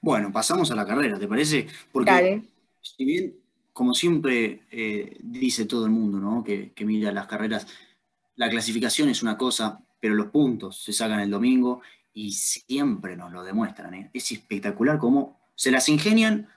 Bueno, 0.00 0.30
pasamos 0.32 0.70
a 0.70 0.74
la 0.74 0.86
carrera, 0.86 1.18
¿te 1.18 1.26
parece? 1.26 1.66
Porque 1.90 2.42
si 2.80 3.04
bien, 3.04 3.36
como 3.72 3.92
siempre 3.92 4.62
eh, 4.70 5.16
dice 5.20 5.66
todo 5.66 5.84
el 5.84 5.90
mundo, 5.90 6.18
¿no? 6.18 6.44
Que, 6.44 6.72
que 6.72 6.84
mira 6.84 7.10
las 7.12 7.26
carreras, 7.26 7.66
la 8.36 8.48
clasificación 8.48 9.08
es 9.08 9.22
una 9.22 9.36
cosa, 9.36 9.80
pero 9.98 10.14
los 10.14 10.28
puntos 10.28 10.82
se 10.82 10.92
sacan 10.92 11.20
el 11.20 11.30
domingo 11.30 11.82
y 12.12 12.32
siempre 12.32 13.16
nos 13.16 13.32
lo 13.32 13.42
demuestran. 13.42 13.94
¿eh? 13.94 14.10
Es 14.12 14.30
espectacular 14.32 14.98
cómo 14.98 15.40
se 15.54 15.70
las 15.70 15.88
ingenian, 15.88 16.48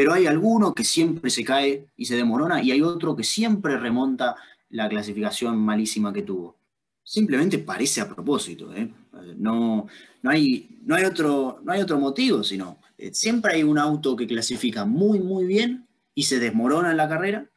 pero 0.00 0.14
hay 0.14 0.26
alguno 0.26 0.74
que 0.74 0.82
siempre 0.82 1.28
se 1.28 1.44
cae 1.44 1.90
y 1.94 2.06
se 2.06 2.16
demorona 2.16 2.62
y 2.62 2.70
hay 2.70 2.80
otro 2.80 3.14
que 3.14 3.22
siempre 3.22 3.76
remonta 3.76 4.34
la 4.70 4.88
clasificación 4.88 5.58
malísima 5.58 6.10
que 6.10 6.22
tuvo. 6.22 6.56
Simplemente 7.04 7.58
parece 7.58 8.00
a 8.00 8.08
propósito, 8.08 8.74
¿eh? 8.74 8.90
no, 9.36 9.88
no, 10.22 10.30
hay, 10.30 10.80
no, 10.86 10.94
hay 10.94 11.04
otro, 11.04 11.60
no 11.62 11.70
hay 11.70 11.82
otro 11.82 11.98
motivo, 11.98 12.42
sino 12.42 12.78
eh, 12.96 13.12
siempre 13.12 13.52
hay 13.52 13.62
un 13.62 13.78
auto 13.78 14.16
que 14.16 14.26
clasifica 14.26 14.86
muy, 14.86 15.20
muy 15.20 15.44
bien 15.44 15.86
y 16.14 16.22
se 16.22 16.38
desmorona 16.38 16.92
en 16.92 16.96
la 16.96 17.06
carrera, 17.06 17.50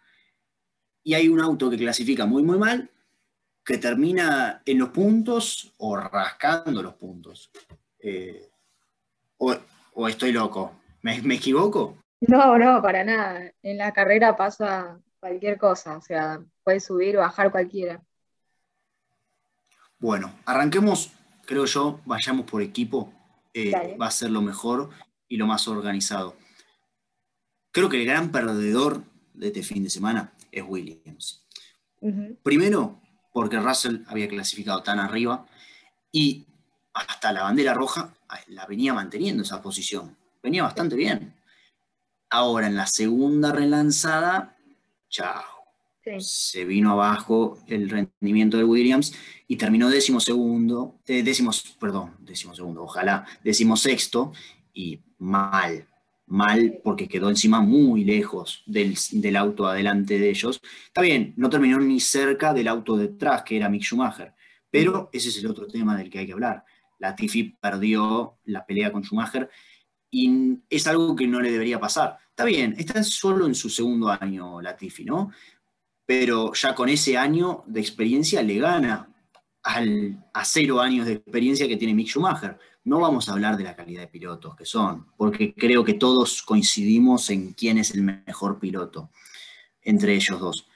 y 1.01 1.13
hay 1.13 1.29
un 1.29 1.39
auto 1.39 1.69
que 1.69 1.77
clasifica 1.77 2.25
muy, 2.25 2.43
muy 2.43 2.57
mal 2.57 2.91
que 3.63 3.77
termina 3.77 4.61
en 4.65 4.79
los 4.79 4.89
puntos 4.89 5.71
o 5.77 5.95
rascando 5.95 6.83
los 6.83 6.95
puntos. 6.95 7.51
Eh, 7.99 8.49
o, 9.37 10.09
estoy 10.09 10.33
loco? 10.33 10.81
¿Me, 11.03 11.35
equivoco? 11.35 12.02
No, 12.27 12.57
no, 12.57 12.81
para 12.81 13.03
nada. 13.03 13.51
En 13.61 13.77
la 13.77 13.91
carrera 13.91 14.35
pasa 14.35 14.99
cualquier 15.19 15.57
cosa, 15.57 15.97
o 15.97 16.01
sea, 16.01 16.41
puede 16.63 16.79
subir 16.79 17.17
o 17.17 17.21
bajar 17.21 17.51
cualquiera. 17.51 18.01
Bueno, 19.99 20.33
arranquemos, 20.45 21.11
creo 21.45 21.65
yo, 21.65 21.99
vayamos 22.05 22.45
por 22.45 22.61
equipo, 22.61 23.13
eh, 23.53 23.95
va 23.99 24.07
a 24.07 24.11
ser 24.11 24.31
lo 24.31 24.41
mejor 24.41 24.89
y 25.27 25.37
lo 25.37 25.47
más 25.47 25.67
organizado. 25.67 26.35
Creo 27.71 27.89
que 27.89 28.01
el 28.01 28.05
gran 28.05 28.31
perdedor 28.31 29.03
de 29.33 29.47
este 29.47 29.63
fin 29.63 29.83
de 29.83 29.89
semana 29.89 30.33
es 30.51 30.63
Williams. 30.67 31.45
Primero, 32.43 32.99
porque 33.31 33.59
Russell 33.59 34.03
había 34.07 34.27
clasificado 34.27 34.83
tan 34.83 34.99
arriba 34.99 35.45
y 36.11 36.45
hasta 36.93 37.31
la 37.31 37.43
bandera 37.43 37.73
roja 37.73 38.13
la 38.47 38.65
venía 38.65 38.93
manteniendo 38.93 39.43
esa 39.43 39.61
posición. 39.61 40.15
Venía 40.41 40.63
bastante 40.63 40.95
bien. 40.95 41.33
Ahora 42.35 42.65
en 42.65 42.75
la 42.75 42.87
segunda 42.87 43.51
relanzada, 43.51 44.57
chao. 45.07 45.43
Se 46.17 46.65
vino 46.65 46.93
abajo 46.93 47.59
el 47.67 47.87
rendimiento 47.91 48.57
de 48.57 48.63
Williams 48.63 49.13
y 49.47 49.55
terminó 49.55 49.87
décimo 49.87 50.19
segundo, 50.19 50.99
eh, 51.05 51.23
perdón, 51.79 52.15
décimo 52.21 52.55
segundo, 52.55 52.85
ojalá, 52.85 53.23
décimo 53.43 53.77
sexto 53.77 54.33
y 54.73 54.99
mal, 55.19 55.87
mal 56.25 56.79
porque 56.83 57.07
quedó 57.07 57.29
encima 57.29 57.61
muy 57.61 58.03
lejos 58.03 58.63
del, 58.65 59.35
auto 59.35 59.67
adelante 59.67 60.17
de 60.17 60.31
ellos. 60.31 60.59
Está 60.87 61.01
bien, 61.01 61.35
no 61.37 61.51
terminó 61.51 61.79
ni 61.79 61.99
cerca 61.99 62.51
del 62.51 62.67
auto 62.67 62.97
detrás, 62.97 63.43
que 63.43 63.57
era 63.57 63.69
Mick 63.69 63.83
Schumacher, 63.83 64.33
pero 64.71 65.11
ese 65.13 65.29
es 65.29 65.37
el 65.37 65.45
otro 65.45 65.67
tema 65.67 65.95
del 65.95 66.09
que 66.09 66.17
hay 66.17 66.25
que 66.25 66.33
hablar. 66.33 66.65
La 66.97 67.15
Tiffy 67.15 67.55
perdió 67.61 68.39
la 68.45 68.65
pelea 68.65 68.91
con 68.91 69.03
Schumacher 69.03 69.51
y 70.13 70.59
es 70.69 70.85
algo 70.85 71.15
que 71.15 71.25
no 71.25 71.41
le 71.41 71.51
debería 71.51 71.79
pasar. 71.79 72.19
Está 72.29 72.45
bien, 72.45 72.75
está 72.77 73.03
solo 73.03 73.47
en 73.47 73.55
su 73.55 73.67
segundo 73.67 74.09
año 74.09 74.61
la 74.61 74.77
Tiffy, 74.77 75.05
¿no? 75.05 75.31
Pero 76.05 76.53
ya 76.53 76.75
con 76.75 76.87
ese 76.87 77.17
año 77.17 77.63
de 77.65 77.79
experiencia 77.79 78.43
le 78.43 78.59
gana 78.59 79.09
al, 79.63 80.23
a 80.31 80.45
cero 80.45 80.81
años 80.81 81.07
de 81.07 81.13
experiencia 81.13 81.67
que 81.67 81.77
tiene 81.77 81.95
Mick 81.95 82.09
Schumacher. 82.09 82.59
No 82.83 82.99
vamos 82.99 83.27
a 83.27 83.31
hablar 83.31 83.57
de 83.57 83.63
la 83.63 83.75
calidad 83.75 84.01
de 84.01 84.07
pilotos 84.07 84.55
que 84.55 84.65
son, 84.65 85.07
porque 85.17 85.55
creo 85.55 85.83
que 85.83 85.95
todos 85.95 86.43
coincidimos 86.43 87.31
en 87.31 87.53
quién 87.53 87.79
es 87.79 87.95
el 87.95 88.03
mejor 88.03 88.59
piloto 88.59 89.09
entre 89.81 90.13
ellos 90.13 90.39
dos. 90.39 90.67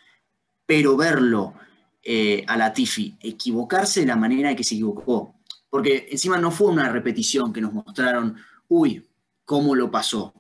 Pero 0.66 0.98
verlo 0.98 1.54
eh, 2.02 2.44
a 2.48 2.58
Latifi 2.58 3.16
equivocarse 3.22 4.00
de 4.00 4.08
la 4.08 4.16
manera 4.16 4.50
en 4.50 4.56
que 4.56 4.64
se 4.64 4.74
equivocó, 4.74 5.36
porque 5.70 6.08
encima 6.10 6.40
no 6.40 6.50
fue 6.50 6.70
una 6.70 6.90
repetición 6.90 7.54
que 7.54 7.62
nos 7.62 7.74
mostraron, 7.74 8.36
uy, 8.68 9.08
cómo 9.48 9.76
lo 9.76 9.90
pasó. 9.90 10.34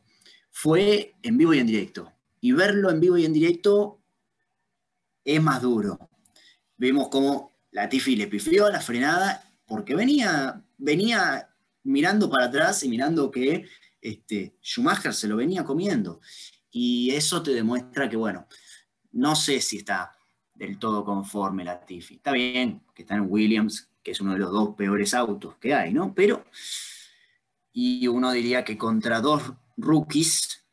Fue 0.51 1.15
en 1.23 1.37
vivo 1.37 1.53
y 1.53 1.59
en 1.59 1.67
directo. 1.67 2.11
Y 2.41 2.51
verlo 2.51 2.91
en 2.91 2.99
vivo 2.99 3.17
y 3.17 3.23
en 3.23 3.31
directo 3.31 4.01
es 5.23 5.41
más 5.41 5.61
duro. 5.61 5.97
Vimos 6.75 7.07
cómo 7.07 7.53
Latifi 7.71 8.17
le 8.17 8.27
pifió 8.27 8.69
la 8.69 8.81
frenada 8.81 9.49
porque 9.65 9.95
venía, 9.95 10.61
venía 10.77 11.49
mirando 11.83 12.29
para 12.29 12.47
atrás 12.47 12.83
y 12.83 12.89
mirando 12.89 13.31
que 13.31 13.65
este, 14.01 14.57
Schumacher 14.61 15.13
se 15.13 15.29
lo 15.29 15.37
venía 15.37 15.63
comiendo. 15.63 16.19
Y 16.69 17.11
eso 17.11 17.41
te 17.41 17.51
demuestra 17.51 18.09
que, 18.09 18.17
bueno, 18.17 18.45
no 19.13 19.37
sé 19.37 19.61
si 19.61 19.77
está 19.77 20.11
del 20.53 20.77
todo 20.77 21.05
conforme 21.05 21.63
la 21.63 21.79
Tiffy. 21.79 22.15
Está 22.15 22.33
bien 22.33 22.83
que 22.93 23.03
está 23.03 23.15
en 23.15 23.31
Williams, 23.31 23.89
que 24.03 24.11
es 24.11 24.19
uno 24.19 24.33
de 24.33 24.39
los 24.39 24.51
dos 24.51 24.75
peores 24.75 25.13
autos 25.13 25.55
que 25.55 25.73
hay, 25.73 25.93
¿no? 25.93 26.13
Pero, 26.13 26.43
y 27.79 28.07
uno 28.07 28.31
diría 28.31 28.63
que 28.63 28.75
contra 28.75 29.21
dos 29.21 29.53
rookies 29.77 30.65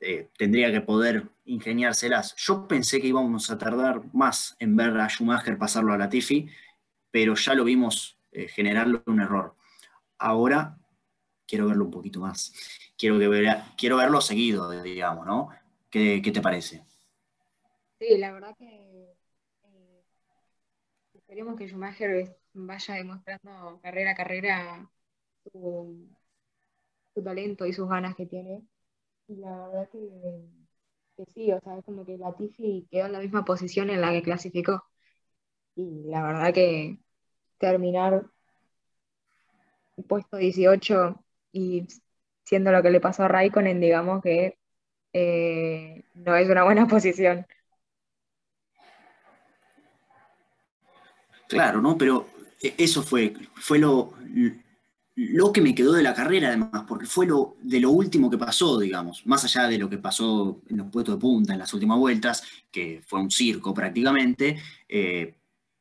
eh, 0.00 0.30
tendría 0.38 0.72
que 0.72 0.80
poder 0.80 1.28
ingeniárselas. 1.44 2.34
Yo 2.36 2.66
pensé 2.66 3.02
que 3.02 3.08
íbamos 3.08 3.50
a 3.50 3.58
tardar 3.58 4.02
más 4.14 4.56
en 4.58 4.74
ver 4.74 4.98
a 4.98 5.08
Schumacher 5.10 5.58
pasarlo 5.58 5.92
a 5.92 5.98
la 5.98 6.08
Tiffy, 6.08 6.48
pero 7.10 7.34
ya 7.34 7.52
lo 7.52 7.64
vimos 7.64 8.18
eh, 8.32 8.48
generarle 8.48 9.02
un 9.04 9.20
error 9.20 9.58
ahora 10.18 10.78
quiero 11.46 11.66
verlo 11.66 11.84
un 11.84 11.90
poquito 11.90 12.18
más. 12.18 12.50
Quiero, 12.96 13.18
que 13.18 13.54
quiero 13.76 13.98
verlo 13.98 14.22
seguido, 14.22 14.70
digamos, 14.82 15.26
¿no? 15.26 15.50
¿Qué, 15.90 16.22
te 16.32 16.40
parece? 16.40 16.82
Sí, 17.98 18.16
la 18.16 18.32
verdad 18.32 18.56
que 18.56 19.14
eh, 19.64 20.02
esperemos 21.12 21.56
que 21.56 21.68
Schumacher 21.68 22.38
vaya 22.54 22.94
demostrando 22.94 23.80
carrera 23.82 24.12
a 24.12 24.14
carrera 24.14 24.90
su, 25.44 26.08
talento 27.22 27.66
y 27.66 27.72
sus 27.72 27.88
ganas 27.88 28.14
que 28.16 28.26
tiene. 28.26 28.62
Y 29.28 29.36
la 29.36 29.68
verdad 29.68 29.88
que, 29.90 31.24
sí, 31.34 31.52
o 31.52 31.60
sea, 31.60 31.78
es 31.78 31.84
como 31.84 32.04
que 32.06 32.18
la 32.18 32.34
Tiffy 32.34 32.86
quedó 32.90 33.06
en 33.06 33.12
la 33.12 33.20
misma 33.20 33.44
posición 33.44 33.90
en 33.90 34.00
la 34.00 34.12
que 34.12 34.22
clasificó. 34.22 34.84
Y 35.74 36.04
la 36.08 36.22
verdad 36.22 36.54
que 36.54 36.98
terminar 37.58 38.26
puesto 40.06 40.36
18 40.36 41.24
y 41.52 41.86
siendo 42.44 42.72
lo 42.72 42.82
que 42.82 42.90
le 42.90 43.00
pasó 43.00 43.24
a 43.24 43.28
Raikkonen, 43.28 43.80
digamos 43.80 44.22
que 44.22 44.58
eh, 45.12 46.04
no 46.14 46.36
es 46.36 46.48
una 46.48 46.64
buena 46.64 46.86
posición. 46.88 47.46
Claro, 51.48 51.80
¿no? 51.80 51.96
Pero 51.96 52.26
eso 52.60 53.02
fue, 53.02 53.34
fue 53.54 53.78
lo, 53.78 54.12
lo 55.20 55.52
que 55.52 55.60
me 55.60 55.74
quedó 55.74 55.94
de 55.94 56.04
la 56.04 56.14
carrera, 56.14 56.46
además, 56.46 56.84
porque 56.86 57.06
fue 57.06 57.26
lo, 57.26 57.56
de 57.60 57.80
lo 57.80 57.90
último 57.90 58.30
que 58.30 58.38
pasó, 58.38 58.78
digamos, 58.78 59.26
más 59.26 59.42
allá 59.42 59.66
de 59.66 59.76
lo 59.76 59.90
que 59.90 59.98
pasó 59.98 60.62
en 60.68 60.76
los 60.76 60.90
puestos 60.92 61.16
de 61.16 61.20
punta 61.20 61.52
en 61.52 61.58
las 61.58 61.74
últimas 61.74 61.98
vueltas, 61.98 62.44
que 62.70 63.02
fue 63.04 63.20
un 63.20 63.28
circo 63.28 63.74
prácticamente, 63.74 64.62
eh, 64.88 65.34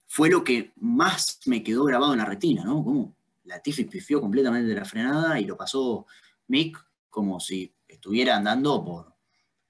fue 0.08 0.32
lo 0.32 0.44
que 0.44 0.72
más 0.78 1.40
me 1.46 1.62
quedó 1.62 1.84
grabado 1.84 2.14
en 2.14 2.18
la 2.18 2.26
retina, 2.26 2.64
¿no? 2.64 2.84
Como 2.84 3.16
la 3.44 3.60
Tiffy 3.60 3.84
pifió 3.84 4.20
completamente 4.20 4.70
de 4.70 4.76
la 4.76 4.86
frenada 4.86 5.40
y 5.40 5.46
lo 5.46 5.56
pasó 5.56 6.08
Mick 6.48 6.84
como 7.08 7.40
si 7.40 7.72
estuviera 7.88 8.38
andando 8.38 8.84
por 8.84 9.14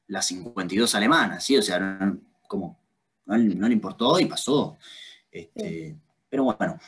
las 0.07 0.27
52 0.27 0.95
alemanas, 0.95 1.43
¿sí? 1.43 1.57
O 1.57 1.61
sea, 1.61 2.15
como 2.47 2.79
no, 3.25 3.35
le 3.35 3.73
importó 3.73 4.17
y 4.17 4.27
pasó. 4.27 4.77
Este, 5.29 5.97
pero 6.29 6.45
bueno, 6.45 6.79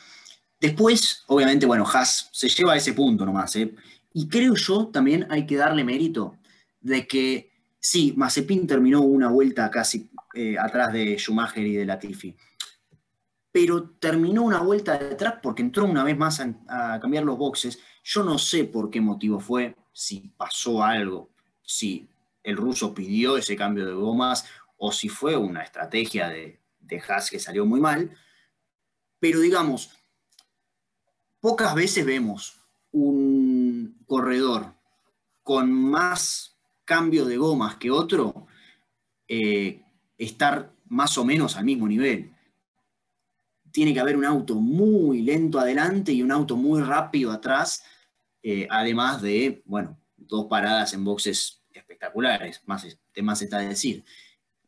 después, 0.60 1.24
obviamente, 1.26 1.66
bueno, 1.66 1.86
Haas 1.86 2.28
se 2.32 2.48
lleva 2.48 2.74
a 2.74 2.76
ese 2.76 2.92
punto 2.92 3.24
nomás, 3.24 3.56
¿eh? 3.56 3.74
Y 4.12 4.28
creo 4.28 4.54
yo 4.54 4.88
también 4.88 5.26
hay 5.30 5.46
que 5.46 5.56
darle 5.56 5.84
mérito 5.84 6.36
de 6.80 7.06
que, 7.06 7.52
sí, 7.78 8.12
Mazepin 8.16 8.66
terminó 8.66 9.00
una 9.00 9.28
vuelta 9.28 9.70
casi 9.70 10.10
eh, 10.34 10.58
atrás 10.58 10.92
de 10.92 11.16
Schumacher 11.16 11.66
y 11.66 11.76
de 11.76 11.86
Latifi, 11.86 12.36
pero 13.52 13.90
terminó 13.98 14.42
una 14.42 14.60
vuelta 14.60 14.96
detrás 14.98 15.34
porque 15.42 15.62
entró 15.62 15.84
una 15.84 16.04
vez 16.04 16.16
más 16.16 16.40
a, 16.40 16.98
cambiar 17.00 17.24
los 17.24 17.38
boxes. 17.38 17.80
Yo 18.04 18.22
no 18.22 18.38
sé 18.38 18.64
por 18.64 18.90
qué 18.90 19.00
motivo 19.00 19.40
fue, 19.40 19.74
si 19.92 20.32
pasó 20.36 20.82
algo, 20.82 21.30
si 21.62 22.08
el 22.42 22.56
ruso 22.56 22.94
pidió 22.94 23.36
ese 23.36 23.56
cambio 23.56 23.86
de 23.86 23.92
gomas 23.92 24.44
o 24.76 24.92
si 24.92 25.08
fue 25.08 25.36
una 25.36 25.62
estrategia 25.62 26.28
de, 26.28 26.60
de 26.78 27.02
Haas 27.06 27.30
que 27.30 27.38
salió 27.38 27.66
muy 27.66 27.80
mal. 27.80 28.10
Pero 29.18 29.40
digamos, 29.40 29.99
pocas 31.40 31.74
veces 31.74 32.04
vemos 32.04 32.60
un 32.92 33.96
corredor 34.06 34.74
con 35.42 35.72
más 35.72 36.56
cambio 36.84 37.24
de 37.24 37.36
gomas 37.36 37.76
que 37.76 37.90
otro 37.90 38.46
eh, 39.28 39.82
estar 40.18 40.72
más 40.88 41.16
o 41.18 41.24
menos 41.24 41.56
al 41.56 41.64
mismo 41.64 41.86
nivel. 41.88 42.32
Tiene 43.70 43.94
que 43.94 44.00
haber 44.00 44.16
un 44.16 44.24
auto 44.24 44.56
muy 44.56 45.22
lento 45.22 45.60
adelante 45.60 46.12
y 46.12 46.22
un 46.22 46.32
auto 46.32 46.56
muy 46.56 46.82
rápido 46.82 47.30
atrás, 47.30 47.84
eh, 48.42 48.66
además 48.68 49.22
de, 49.22 49.62
bueno, 49.64 49.96
dos 50.16 50.46
paradas 50.46 50.92
en 50.92 51.04
boxes 51.04 51.62
espectaculares, 51.72 52.60
más, 52.66 52.86
más 53.22 53.42
está 53.42 53.58
decir. 53.58 54.04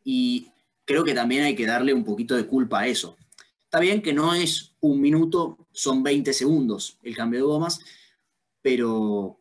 Y 0.05 0.49
creo 0.85 1.05
que 1.05 1.15
también 1.15 1.45
hay 1.45 1.57
que 1.57 1.67
darle 1.67 1.93
un 1.93 2.05
poquito 2.05 2.37
de 2.37 2.47
culpa 2.47 2.81
a 2.81 2.87
eso. 2.87 3.17
Está 3.65 3.81
bien 3.81 4.03
que 4.03 4.13
no 4.13 4.35
es 4.35 4.75
un 4.81 5.01
minuto, 5.01 5.62
son 5.73 6.03
20 6.03 6.33
segundos 6.33 6.99
el 7.03 7.17
cambio 7.17 7.41
de 7.41 7.47
gomas, 7.47 7.81
pero 8.61 9.41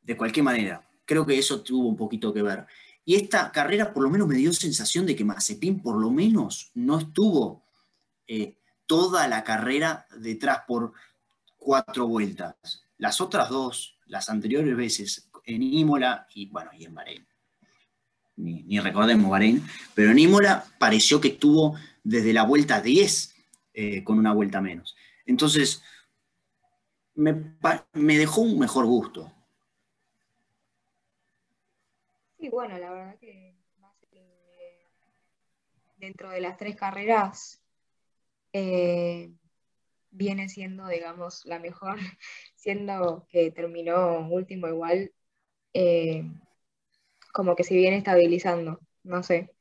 de 0.00 0.16
cualquier 0.16 0.44
manera, 0.44 0.88
creo 1.04 1.26
que 1.26 1.38
eso 1.38 1.62
tuvo 1.62 1.88
un 1.88 1.96
poquito 1.96 2.32
que 2.32 2.42
ver. 2.42 2.66
Y 3.04 3.16
esta 3.16 3.50
carrera 3.50 3.92
por 3.92 4.02
lo 4.02 4.10
menos 4.10 4.28
me 4.28 4.36
dio 4.36 4.52
sensación 4.52 5.06
de 5.06 5.16
que 5.16 5.24
Mazepin 5.24 5.82
por 5.82 6.00
lo 6.00 6.10
menos 6.10 6.70
no 6.74 6.98
estuvo 6.98 7.64
eh, 8.26 8.56
toda 8.86 9.26
la 9.28 9.42
carrera 9.42 10.06
detrás 10.18 10.60
por 10.66 10.92
cuatro 11.56 12.06
vueltas. 12.06 12.84
Las 12.98 13.20
otras 13.20 13.48
dos, 13.48 13.98
las 14.06 14.28
anteriores 14.28 14.76
veces, 14.76 15.28
en 15.44 15.62
Imola 15.62 16.26
y 16.34 16.46
bueno, 16.46 16.70
y 16.78 16.84
en 16.84 16.94
Bahrein. 16.94 17.26
Ni, 18.36 18.80
recordemos 18.80 19.30
Bahrein, 19.30 19.64
pero 19.94 20.10
en 20.10 20.18
Imola 20.18 20.64
pareció 20.78 21.20
que 21.20 21.28
estuvo 21.28 21.76
desde 22.02 22.32
la 22.32 22.44
vuelta 22.44 22.80
10 22.80 23.34
eh, 23.74 24.04
con 24.04 24.18
una 24.18 24.32
vuelta 24.32 24.60
menos. 24.60 24.96
Entonces, 25.26 25.82
me, 27.14 27.34
dejó 28.18 28.40
un 28.40 28.58
mejor 28.58 28.86
gusto. 28.86 29.32
Sí, 32.38 32.48
bueno, 32.48 32.76
la 32.78 32.90
verdad 32.90 33.18
que 33.20 33.54
eh, 34.12 34.88
dentro 35.96 36.30
de 36.30 36.40
las 36.40 36.56
tres 36.56 36.74
carreras 36.74 37.62
eh, 38.52 39.30
viene 40.10 40.48
siendo, 40.48 40.88
digamos, 40.88 41.44
la 41.44 41.58
mejor, 41.58 41.98
siendo 42.56 43.26
que 43.28 43.50
terminó 43.50 44.28
último 44.28 44.68
igual, 44.68 45.12
eh, 45.74 46.24
como 47.32 47.56
que 47.56 47.64
se 47.64 47.74
viene 47.74 47.98
estabilizando, 47.98 48.80
no 49.04 49.22
sé. 49.22 49.54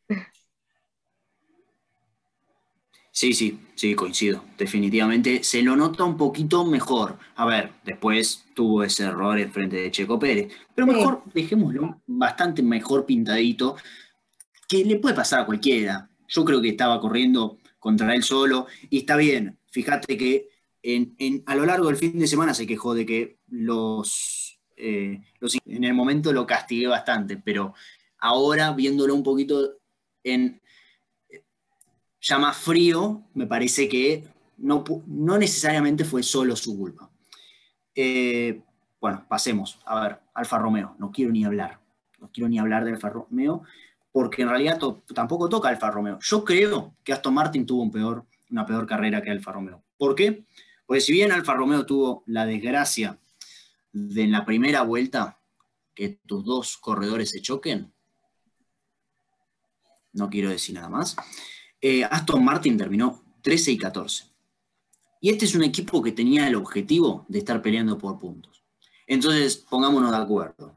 Sí, 3.22 3.34
sí, 3.34 3.60
sí, 3.76 3.94
coincido, 3.94 4.44
definitivamente. 4.58 5.44
Se 5.44 5.62
lo 5.62 5.76
nota 5.76 6.04
un 6.04 6.18
poquito 6.18 6.66
mejor. 6.66 7.20
A 7.36 7.46
ver, 7.46 7.74
después 7.86 8.46
tuvo 8.56 8.84
ese 8.84 9.04
error 9.04 9.38
en 9.38 9.52
frente 9.52 9.76
de 9.76 9.92
Checo 9.92 10.18
Pérez, 10.18 10.52
pero 10.74 10.88
mejor, 10.88 11.22
dejémoslo 11.32 12.02
bastante 12.08 12.64
mejor 12.64 13.06
pintadito, 13.06 13.76
que 14.68 14.84
le 14.84 14.96
puede 14.96 15.14
pasar 15.14 15.42
a 15.42 15.46
cualquiera. 15.46 16.10
Yo 16.28 16.44
creo 16.44 16.60
que 16.64 16.70
estaba 16.70 17.00
corriendo 17.00 17.60
contra 17.78 18.16
él 18.16 18.24
solo 18.24 18.66
y 18.90 18.98
está 18.98 19.18
bien. 19.18 19.60
Fíjate 19.70 20.18
que 20.18 20.50
en, 20.82 21.44
a 21.46 21.54
lo 21.54 21.68
largo 21.68 21.90
del 21.90 21.98
fin 21.98 22.18
de 22.18 22.26
semana 22.26 22.56
se 22.56 22.66
quejó 22.66 22.96
de 22.96 23.06
que 23.06 23.38
los 23.50 24.60
eh, 24.78 25.22
en 25.68 25.84
el 25.84 25.94
momento 25.94 26.34
lo 26.34 26.48
castigué 26.48 26.88
bastante, 26.88 27.38
pero 27.38 27.76
ahora 28.18 28.72
viéndolo 28.72 29.14
un 29.14 29.22
poquito 29.22 29.78
en 30.24 30.61
ya 32.22 32.38
más 32.38 32.58
frío, 32.58 33.24
me 33.34 33.48
parece 33.48 33.90
que 33.90 34.24
no, 34.58 34.84
no 35.08 35.38
necesariamente 35.38 36.06
fue 36.06 36.24
solo 36.24 36.56
su 36.56 36.78
culpa. 36.78 37.10
Eh, 37.96 38.62
bueno, 39.00 39.26
pasemos. 39.28 39.80
A 39.86 40.02
ver, 40.02 40.20
Alfa 40.34 40.60
Romeo, 40.60 40.96
no 41.00 41.12
quiero 41.12 41.32
ni 41.32 41.44
hablar. 41.44 41.80
No 42.20 42.30
quiero 42.32 42.48
ni 42.48 42.60
hablar 42.60 42.86
de 42.86 42.92
Alfa 42.92 43.10
Romeo, 43.10 43.64
porque 44.12 44.44
en 44.44 44.50
realidad 44.50 44.80
tampoco 45.14 45.50
toca 45.50 45.70
Alfa 45.70 45.90
Romeo. 45.90 46.20
Yo 46.22 46.46
creo 46.46 46.96
que 47.04 47.12
Aston 47.12 47.34
Martin 47.34 47.66
tuvo 47.66 47.82
una 48.52 48.66
peor 48.66 48.86
carrera 48.86 49.22
que 49.22 49.32
Alfa 49.32 49.52
Romeo. 49.52 49.84
¿Por 49.98 50.14
qué? 50.14 50.46
Porque 50.86 51.02
si 51.02 51.14
bien 51.14 51.32
Alfa 51.32 51.56
Romeo 51.56 51.86
tuvo 51.86 52.24
la 52.28 52.46
desgracia 52.46 53.18
de 53.92 54.24
en 54.24 54.32
la 54.32 54.46
primera 54.46 54.84
vuelta 54.84 55.40
que 55.96 56.20
tus 56.28 56.46
dos 56.46 56.78
corredores 56.78 57.32
se 57.32 57.42
choquen, 57.42 57.92
no 60.14 60.30
quiero 60.30 60.50
decir 60.50 60.76
nada 60.76 60.90
más, 60.90 61.16
eh, 61.82 62.04
Aston 62.04 62.44
Martin 62.44 62.78
terminó 62.78 63.22
13 63.42 63.72
y 63.72 63.78
14. 63.78 64.26
Y 65.20 65.30
este 65.30 65.46
es 65.46 65.56
un 65.56 65.64
equipo 65.64 66.02
que 66.02 66.12
tenía 66.12 66.48
el 66.48 66.56
objetivo 66.56 67.26
de 67.28 67.40
estar 67.40 67.62
peleando 67.62 67.98
por 67.98 68.20
puntos. 68.20 68.64
Entonces, 69.08 69.58
pongámonos 69.58 70.12
de 70.12 70.18
acuerdo. 70.18 70.76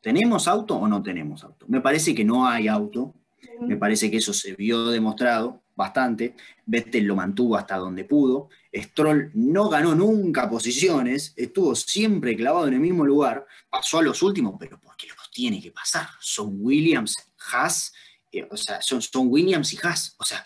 ¿Tenemos 0.00 0.48
auto 0.48 0.76
o 0.76 0.88
no 0.88 1.02
tenemos 1.02 1.44
auto? 1.44 1.66
Me 1.68 1.80
parece 1.80 2.14
que 2.14 2.24
no 2.24 2.46
hay 2.46 2.68
auto. 2.68 3.14
Me 3.60 3.76
parece 3.76 4.10
que 4.10 4.18
eso 4.18 4.32
se 4.32 4.54
vio 4.54 4.86
demostrado 4.86 5.62
bastante. 5.74 6.34
Vettel 6.66 7.04
lo 7.04 7.16
mantuvo 7.16 7.56
hasta 7.56 7.76
donde 7.76 8.04
pudo. 8.04 8.48
Stroll 8.72 9.30
no 9.34 9.68
ganó 9.68 9.94
nunca 9.94 10.48
posiciones, 10.48 11.32
estuvo 11.36 11.74
siempre 11.74 12.36
clavado 12.36 12.68
en 12.68 12.74
el 12.74 12.80
mismo 12.80 13.04
lugar. 13.04 13.46
Pasó 13.68 13.98
a 13.98 14.02
los 14.02 14.22
últimos, 14.22 14.54
pero 14.58 14.78
porque 14.80 15.08
los 15.08 15.30
tiene 15.30 15.60
que 15.60 15.72
pasar. 15.72 16.06
Son 16.20 16.56
Williams, 16.60 17.16
Haas, 17.52 17.92
eh, 18.32 18.48
o 18.50 18.56
sea, 18.56 18.80
son, 18.80 19.02
son, 19.02 19.28
Williams 19.28 19.72
y 19.72 19.78
Haas, 19.82 20.14
o 20.18 20.24
sea, 20.24 20.44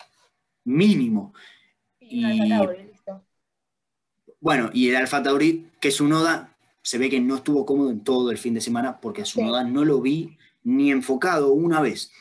mínimo. 0.63 1.33
Y, 1.99 2.23
bueno, 4.39 4.69
y 4.73 4.89
el 4.89 4.95
Alfa 4.95 5.23
Tauri, 5.23 5.71
que 5.79 5.87
es 5.87 5.99
un 6.01 6.13
Oda, 6.13 6.55
se 6.81 6.99
ve 6.99 7.09
que 7.09 7.19
no 7.19 7.37
estuvo 7.37 7.65
cómodo 7.65 7.89
en 7.89 8.03
todo 8.03 8.29
el 8.29 8.37
fin 8.37 8.53
de 8.53 8.61
semana 8.61 8.99
porque 8.99 9.23
a 9.23 9.25
su 9.25 9.41
Noda 9.41 9.63
no 9.63 9.83
lo 9.83 10.01
vi 10.01 10.37
ni 10.63 10.91
enfocado 10.91 11.51
una 11.51 11.81
vez. 11.81 12.11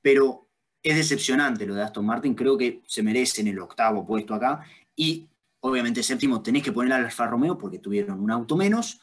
Pero 0.00 0.48
es 0.82 0.96
decepcionante 0.96 1.66
lo 1.66 1.74
de 1.74 1.82
Aston 1.82 2.06
Martin, 2.06 2.34
creo 2.34 2.56
que 2.56 2.80
se 2.86 3.02
merecen 3.02 3.48
el 3.48 3.58
octavo 3.58 4.06
puesto 4.06 4.34
acá. 4.34 4.64
Y 4.96 5.28
obviamente 5.60 6.02
séptimo 6.02 6.42
tenés 6.42 6.62
que 6.62 6.72
poner 6.72 6.94
al 6.94 7.04
Alfa 7.04 7.26
Romeo 7.26 7.58
porque 7.58 7.78
tuvieron 7.78 8.18
un 8.20 8.30
auto 8.30 8.56
menos, 8.56 9.02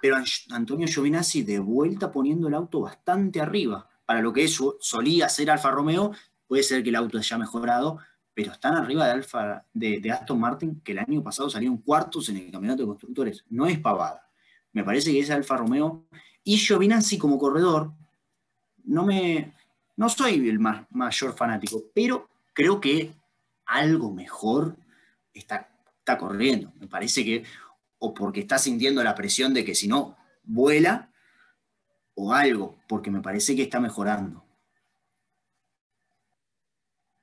pero 0.00 0.16
Antonio 0.50 0.86
Giovinazzi 0.86 1.42
de 1.42 1.58
vuelta 1.58 2.10
poniendo 2.10 2.48
el 2.48 2.54
auto 2.54 2.80
bastante 2.80 3.42
arriba. 3.42 3.89
Para 4.10 4.22
lo 4.22 4.32
que 4.32 4.42
eso 4.42 4.76
solía 4.80 5.28
ser 5.28 5.52
Alfa 5.52 5.70
Romeo, 5.70 6.10
puede 6.48 6.64
ser 6.64 6.82
que 6.82 6.88
el 6.88 6.96
auto 6.96 7.16
haya 7.16 7.38
mejorado, 7.38 8.00
pero 8.34 8.50
están 8.50 8.74
arriba 8.74 9.06
de, 9.06 9.12
Alfa, 9.12 9.64
de, 9.72 10.10
Aston 10.10 10.40
Martin, 10.40 10.80
que 10.80 10.90
el 10.90 10.98
año 10.98 11.22
pasado 11.22 11.48
salieron 11.48 11.78
cuartos 11.78 12.28
en 12.28 12.38
el 12.38 12.50
campeonato 12.50 12.82
de 12.82 12.88
constructores. 12.88 13.44
No 13.50 13.68
es 13.68 13.78
pavada. 13.78 14.28
Me 14.72 14.82
parece 14.82 15.12
que 15.12 15.20
es 15.20 15.30
Alfa 15.30 15.58
Romeo. 15.58 16.08
Y 16.42 16.56
Giovinazzi 16.56 17.18
como 17.18 17.38
corredor, 17.38 17.92
no 18.82 19.06
me, 19.06 19.54
no 19.94 20.08
soy 20.08 20.48
el 20.48 20.58
mayor 20.58 21.36
fanático, 21.36 21.84
pero 21.94 22.28
creo 22.52 22.80
que 22.80 23.14
algo 23.64 24.12
mejor 24.12 24.74
está, 25.32 25.70
está 26.00 26.18
corriendo. 26.18 26.72
Me 26.80 26.88
parece 26.88 27.24
que, 27.24 27.44
o 28.00 28.12
porque 28.12 28.40
está 28.40 28.58
sintiendo 28.58 29.04
la 29.04 29.14
presión 29.14 29.54
de 29.54 29.64
que 29.64 29.76
si 29.76 29.86
no, 29.86 30.16
vuela, 30.42 31.09
o 32.14 32.32
algo, 32.32 32.78
porque 32.88 33.10
me 33.10 33.20
parece 33.20 33.56
que 33.56 33.62
está 33.62 33.80
mejorando. 33.80 34.44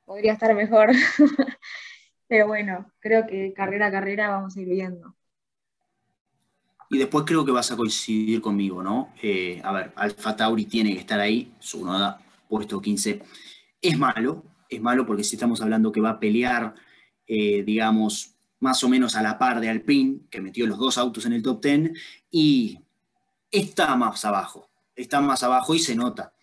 Podría 0.06 0.34
estar 0.34 0.54
mejor, 0.56 0.92
pero 2.28 2.48
bueno, 2.48 2.92
creo 3.00 3.28
que 3.28 3.54
carrera 3.54 3.88
a 3.88 3.92
carrera 3.92 4.30
vamos 4.30 4.56
a 4.56 4.62
ir 4.62 4.70
viendo. 4.70 5.16
Y 6.90 6.98
después 6.98 7.26
creo 7.26 7.44
que 7.44 7.52
vas 7.52 7.72
a 7.72 7.76
coincidir 7.76 8.40
conmigo, 8.40 8.82
¿no? 8.82 9.14
Eh, 9.22 9.60
a 9.64 9.74
ver, 9.74 9.92
Alfa 9.96 10.36
Tauri 10.36 10.66
tiene 10.66 10.94
que 10.94 11.02
estar 11.02 11.20
ahí, 11.20 11.54
su 11.60 11.86
noda, 11.86 12.22
puesto 12.48 12.82
15. 12.82 13.22
Es 13.82 13.98
malo, 13.98 14.44
es 14.70 14.82
malo 14.82 15.06
porque 15.06 15.24
si 15.24 15.36
estamos 15.36 15.62
hablando 15.62 15.92
que 15.92 16.00
va 16.00 16.12
a 16.12 16.20
pelear, 16.20 16.74
eh, 17.28 17.64
digamos, 17.64 18.36
más 18.60 18.84
o 18.84 18.90
menos 18.90 19.16
a 19.16 19.22
la 19.22 19.38
par 19.38 19.60
de 19.60 19.70
Alpine, 19.70 20.22
que 20.30 20.42
metió 20.42 20.66
los 20.66 20.80
dos 20.80 20.98
autos 20.98 21.26
en 21.26 21.34
el 21.34 21.44
top 21.44 21.62
10, 21.62 21.92
y 22.32 22.80
está 23.52 23.96
más 23.96 24.24
abajo, 24.26 24.67
está 24.98 25.22
más 25.22 25.44
abajo 25.44 25.74
y 25.74 25.80
se 25.80 25.96
nota. 25.96 26.34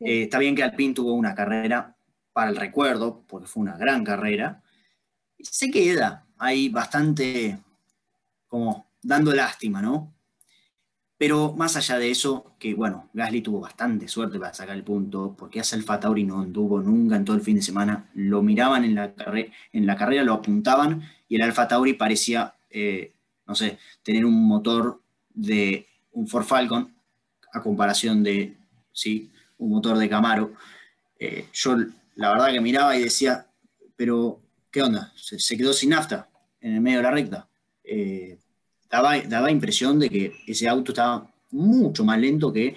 Eh, 0.00 0.22
está 0.22 0.38
bien 0.38 0.54
que 0.54 0.62
Alpine 0.62 0.94
tuvo 0.94 1.12
una 1.12 1.34
carrera 1.34 1.96
para 2.32 2.50
el 2.50 2.56
recuerdo, 2.56 3.24
porque 3.26 3.48
fue 3.48 3.62
una 3.62 3.76
gran 3.76 4.04
carrera, 4.04 4.62
se 5.38 5.70
queda 5.70 6.26
ahí 6.38 6.68
bastante 6.68 7.58
como 8.46 8.90
dando 9.02 9.34
lástima, 9.34 9.82
¿no? 9.82 10.14
Pero 11.18 11.54
más 11.54 11.76
allá 11.76 11.98
de 11.98 12.10
eso, 12.10 12.56
que 12.58 12.74
bueno, 12.74 13.08
Gasly 13.14 13.40
tuvo 13.40 13.60
bastante 13.60 14.06
suerte 14.06 14.38
para 14.38 14.52
sacar 14.52 14.76
el 14.76 14.84
punto, 14.84 15.34
porque 15.36 15.60
hace 15.60 15.76
el 15.76 15.86
Tauri 15.86 16.24
no 16.24 16.40
anduvo 16.40 16.80
nunca 16.80 17.16
en 17.16 17.24
todo 17.24 17.36
el 17.36 17.42
fin 17.42 17.56
de 17.56 17.62
semana. 17.62 18.10
Lo 18.14 18.42
miraban 18.42 18.84
en 18.84 18.94
la, 18.94 19.14
en 19.72 19.86
la 19.86 19.96
carrera, 19.96 20.24
lo 20.24 20.34
apuntaban 20.34 21.02
y 21.26 21.36
el 21.36 21.42
Alfa 21.42 21.68
Tauri 21.68 21.94
parecía, 21.94 22.54
eh, 22.68 23.14
no 23.46 23.54
sé, 23.54 23.78
tener 24.02 24.26
un 24.26 24.46
motor 24.46 25.00
de 25.30 25.86
un 26.12 26.28
Ford 26.28 26.44
Falcon 26.44 26.95
a 27.56 27.62
comparación 27.62 28.22
de, 28.22 28.54
sí, 28.92 29.30
un 29.58 29.70
motor 29.70 29.98
de 29.98 30.08
Camaro. 30.08 30.52
Eh, 31.18 31.46
yo 31.52 31.76
la 32.16 32.32
verdad 32.32 32.52
que 32.52 32.60
miraba 32.60 32.96
y 32.96 33.04
decía, 33.04 33.46
pero 33.96 34.40
¿qué 34.70 34.82
onda? 34.82 35.12
Se, 35.16 35.56
quedó 35.56 35.72
sin 35.72 35.90
nafta 35.90 36.28
en 36.60 36.74
el 36.74 36.80
medio 36.80 36.98
de 36.98 37.02
la 37.02 37.10
recta. 37.10 37.48
Eh, 37.82 38.38
daba, 38.90 39.50
impresión 39.50 39.98
de 39.98 40.10
que 40.10 40.32
ese 40.46 40.68
auto 40.68 40.92
estaba 40.92 41.30
mucho 41.50 42.04
más 42.04 42.18
lento 42.18 42.52
que 42.52 42.74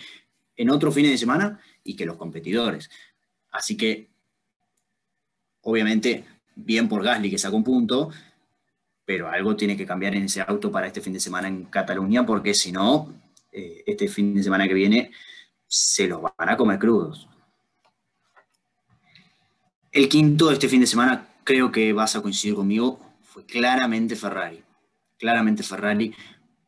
en 0.56 0.70
otros 0.70 0.94
fines 0.94 1.12
de 1.12 1.18
semana 1.18 1.60
y 1.84 1.96
que 1.96 2.06
los 2.06 2.18
competidores. 2.18 2.89
Así 3.52 3.76
que, 3.76 4.10
obviamente, 5.62 6.24
bien 6.56 6.88
por 6.88 7.04
Gasly 7.04 7.30
que 7.30 7.38
sacó 7.38 7.58
un 7.58 7.63
punto, 7.63 8.12
pero 9.06 9.30
algo 9.30 9.56
tiene 9.56 9.76
que 9.76 9.86
cambiar 9.86 10.15
en 10.15 10.26
ese 10.26 10.42
auto 10.42 10.72
para 10.72 10.88
este 10.88 11.02
fin 11.02 11.13
de 11.13 11.20
semana 11.20 11.48
en 11.48 11.65
Cataluña, 11.65 12.26
porque 12.26 12.54
si 12.54 12.72
no, 12.72 13.12
eh, 13.51 13.83
este 13.85 14.07
fin 14.07 14.33
de 14.35 14.43
semana 14.43 14.67
que 14.67 14.73
viene 14.73 15.12
se 15.67 16.07
los 16.07 16.21
van 16.21 16.49
a 16.49 16.57
comer 16.57 16.79
crudos. 16.79 17.27
El 19.91 20.07
quinto 20.07 20.47
de 20.47 20.53
este 20.53 20.69
fin 20.69 20.81
de 20.81 20.88
semana, 20.88 21.27
creo 21.43 21.71
que 21.71 21.93
vas 21.93 22.15
a 22.15 22.21
coincidir 22.21 22.55
conmigo, 22.55 22.99
fue 23.21 23.45
claramente 23.45 24.15
Ferrari 24.15 24.63
claramente 25.19 25.62
Ferrari, 25.62 26.15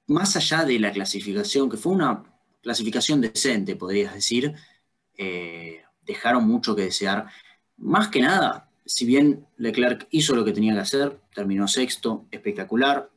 más 0.08 0.36
allá 0.36 0.66
de 0.66 0.78
la 0.78 0.92
clasificación, 0.92 1.70
que 1.70 1.78
fue 1.78 1.94
una 1.94 2.24
clasificación 2.62 3.22
decente, 3.22 3.76
podrías 3.76 4.14
decir, 4.14 4.54
eh, 5.18 5.82
dejaron 6.02 6.46
mucho 6.48 6.76
que 6.76 6.84
desear. 6.84 7.28
Más 7.78 8.10
que 8.10 8.22
nada, 8.22 8.70
si 8.86 9.06
bien 9.06 9.48
Leclerc 9.58 10.08
hizo 10.12 10.36
lo 10.36 10.46
que 10.46 10.52
tenía 10.52 10.74
que 10.74 10.82
hacer, 10.82 11.20
terminó 11.34 11.68
sexto, 11.68 12.26
espectacular, 12.30 13.10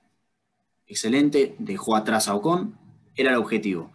excelente, 0.87 1.57
dejó 1.59 1.97
atrás 1.97 2.29
a 2.29 2.35
Ocon, 2.37 2.79
era 3.17 3.31
el 3.31 3.37
objetivo. 3.37 3.93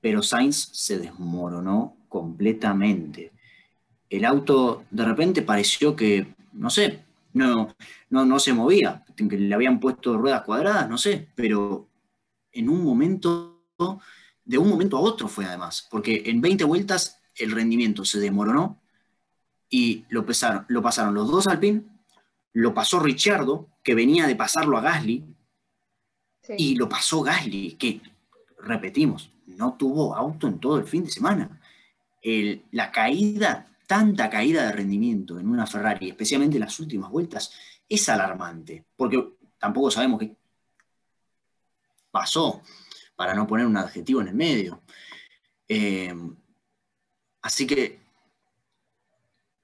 Pero 0.00 0.22
Sainz 0.22 0.68
se 0.72 0.98
desmoronó 0.98 1.96
completamente. 2.08 3.32
El 4.08 4.24
auto 4.24 4.84
de 4.90 5.04
repente 5.04 5.42
pareció 5.42 5.96
que, 5.96 6.34
no 6.52 6.70
sé, 6.70 7.04
no, 7.32 7.74
no, 8.10 8.24
no 8.24 8.38
se 8.38 8.52
movía, 8.52 9.04
que 9.16 9.24
le 9.24 9.54
habían 9.54 9.80
puesto 9.80 10.16
ruedas 10.16 10.42
cuadradas, 10.42 10.88
no 10.88 10.96
sé, 10.96 11.28
pero 11.34 11.88
en 12.52 12.68
un 12.68 12.84
momento, 12.84 13.64
de 14.44 14.58
un 14.58 14.68
momento 14.68 14.96
a 14.96 15.00
otro 15.00 15.26
fue 15.26 15.44
además, 15.44 15.88
porque 15.90 16.22
en 16.26 16.40
20 16.40 16.64
vueltas 16.64 17.20
el 17.34 17.50
rendimiento 17.50 18.04
se 18.04 18.20
desmoronó 18.20 18.80
y 19.68 20.04
lo, 20.08 20.24
pesaron, 20.24 20.64
lo 20.68 20.80
pasaron 20.80 21.14
los 21.14 21.28
dos 21.28 21.48
Alpine, 21.48 21.82
lo 22.52 22.72
pasó 22.72 23.00
Ricciardo, 23.00 23.68
que 23.82 23.96
venía 23.96 24.28
de 24.28 24.36
pasarlo 24.36 24.78
a 24.78 24.80
Gasly, 24.80 25.24
y 26.56 26.76
lo 26.76 26.88
pasó 26.88 27.22
Gasly, 27.22 27.72
que, 27.72 28.00
repetimos, 28.64 29.30
no 29.46 29.74
tuvo 29.74 30.14
auto 30.14 30.48
en 30.48 30.58
todo 30.58 30.78
el 30.78 30.84
fin 30.84 31.04
de 31.04 31.10
semana. 31.10 31.60
la 32.72 32.90
caída 32.90 33.68
tanta 33.86 34.30
caída 34.30 34.66
de 34.66 34.72
rendimiento 34.72 35.38
en 35.38 35.48
una 35.48 35.66
Ferrari, 35.66 36.08
especialmente 36.08 36.56
en 36.56 36.62
las 36.62 36.78
últimas 36.80 37.10
vueltas, 37.10 37.52
es 37.88 38.08
alarmante, 38.08 38.84
porque 38.96 39.36
tampoco 39.58 39.90
sabemos 39.90 40.20
qué 40.20 40.36
pasó, 42.10 42.62
para 43.16 43.34
no 43.34 43.46
poner 43.46 43.66
un 43.66 43.76
adjetivo 43.76 44.20
en 44.20 44.28
el 44.28 44.34
medio. 44.34 44.82
Eh, 45.68 46.14
así 47.42 47.66
que 47.66 48.00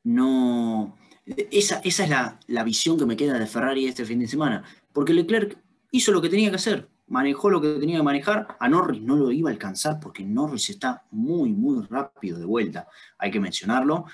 no. 0.04 0.96
Esa, 1.26 1.80
esa 1.84 2.04
es 2.04 2.10
la, 2.10 2.40
la, 2.48 2.64
visión 2.64 2.98
que 2.98 3.06
me 3.06 3.16
queda 3.16 3.38
de 3.38 3.46
Ferrari 3.46 3.86
este 3.86 4.04
fin 4.04 4.18
de 4.18 4.26
semana, 4.26 4.64
porque 4.92 5.12
Leclerc 5.12 5.58
hizo 5.92 6.10
lo 6.10 6.20
que 6.20 6.28
tenía 6.28 6.50
que 6.50 6.56
hacer, 6.56 6.88
manejó 7.10 7.50
lo 7.50 7.60
que 7.60 7.74
tenía 7.74 7.98
que 7.98 8.02
manejar, 8.04 8.56
a 8.58 8.68
Norris 8.68 9.02
no 9.02 9.16
lo 9.16 9.32
iba 9.32 9.50
a 9.50 9.52
alcanzar 9.52 9.98
porque 10.00 10.24
Norris 10.24 10.70
está 10.70 11.04
muy, 11.10 11.52
muy 11.52 11.84
rápido 11.86 12.38
de 12.38 12.44
vuelta, 12.44 12.88
hay 13.18 13.32
que 13.32 13.40
mencionarlo, 13.40 14.06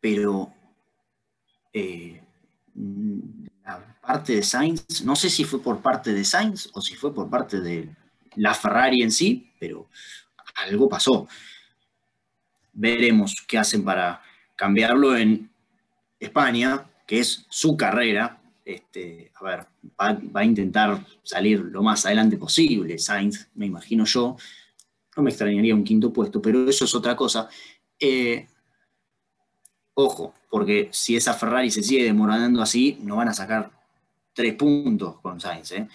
pero 0.00 0.52
eh, 1.72 2.22
la 3.62 3.96
parte 4.00 4.36
de 4.36 4.42
Sainz, 4.42 5.04
no 5.04 5.14
sé 5.14 5.28
si 5.28 5.44
fue 5.44 5.62
por 5.62 5.80
parte 5.82 6.14
de 6.14 6.24
Sainz 6.24 6.70
o 6.72 6.80
si 6.80 6.94
fue 6.94 7.14
por 7.14 7.28
parte 7.28 7.60
de 7.60 7.94
la 8.36 8.54
Ferrari 8.54 9.02
en 9.02 9.10
sí, 9.10 9.52
pero 9.60 9.88
algo 10.54 10.88
pasó. 10.88 11.28
Veremos 12.72 13.36
qué 13.46 13.58
hacen 13.58 13.84
para 13.84 14.22
cambiarlo 14.56 15.16
en 15.16 15.50
España, 16.18 16.86
que 17.06 17.20
es 17.20 17.44
su 17.50 17.76
carrera, 17.76 18.39
este, 18.64 19.32
a 19.34 19.44
ver, 19.44 19.66
va, 20.00 20.40
a 20.40 20.44
intentar 20.44 21.04
salir 21.22 21.60
lo 21.60 21.82
más 21.82 22.04
adelante 22.06 22.36
posible, 22.36 22.98
Sainz, 22.98 23.48
me 23.54 23.66
imagino 23.66 24.04
yo. 24.04 24.36
No 25.16 25.22
me 25.22 25.30
extrañaría 25.30 25.74
un 25.74 25.84
quinto 25.84 26.12
puesto, 26.12 26.40
pero 26.40 26.68
eso 26.68 26.84
es 26.84 26.94
otra 26.94 27.16
cosa. 27.16 27.48
Eh, 27.98 28.46
ojo, 29.94 30.34
porque 30.48 30.88
si 30.92 31.16
esa 31.16 31.34
Ferrari 31.34 31.70
se 31.70 31.82
sigue 31.82 32.04
demorando 32.04 32.62
así, 32.62 32.98
no 33.02 33.16
van 33.16 33.28
a 33.28 33.34
sacar 33.34 33.70
tres 34.32 34.54
puntos 34.54 35.20
con 35.20 35.40
Sainz. 35.40 35.72
¿eh? 35.72 35.88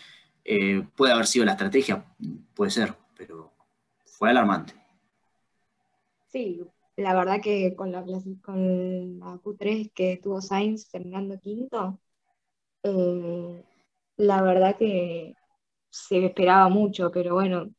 Eh, 0.44 0.86
puede 0.96 1.14
haber 1.14 1.28
sido 1.28 1.46
la 1.46 1.54
estrategia, 1.54 2.06
puede 2.54 2.72
ser, 2.72 2.94
pero 3.18 3.52
fue 4.06 4.30
alarmante. 4.30 4.74
Sí, 6.28 6.62
la 6.98 7.16
verdad 7.16 7.42
que 7.42 7.76
con 7.76 7.92
la, 7.92 8.04
con 8.42 9.20
la 9.20 9.40
Q3 9.42 9.92
que 9.94 10.20
tuvo 10.22 10.42
Sainz 10.42 10.90
terminando 10.90 11.40
quinto, 11.40 12.00
eh, 12.86 13.66
la 14.18 14.42
verdad 14.44 14.78
que 14.78 15.36
se 15.92 16.26
esperaba 16.28 16.70
mucho, 16.70 17.12
pero 17.12 17.36
bueno, 17.36 17.70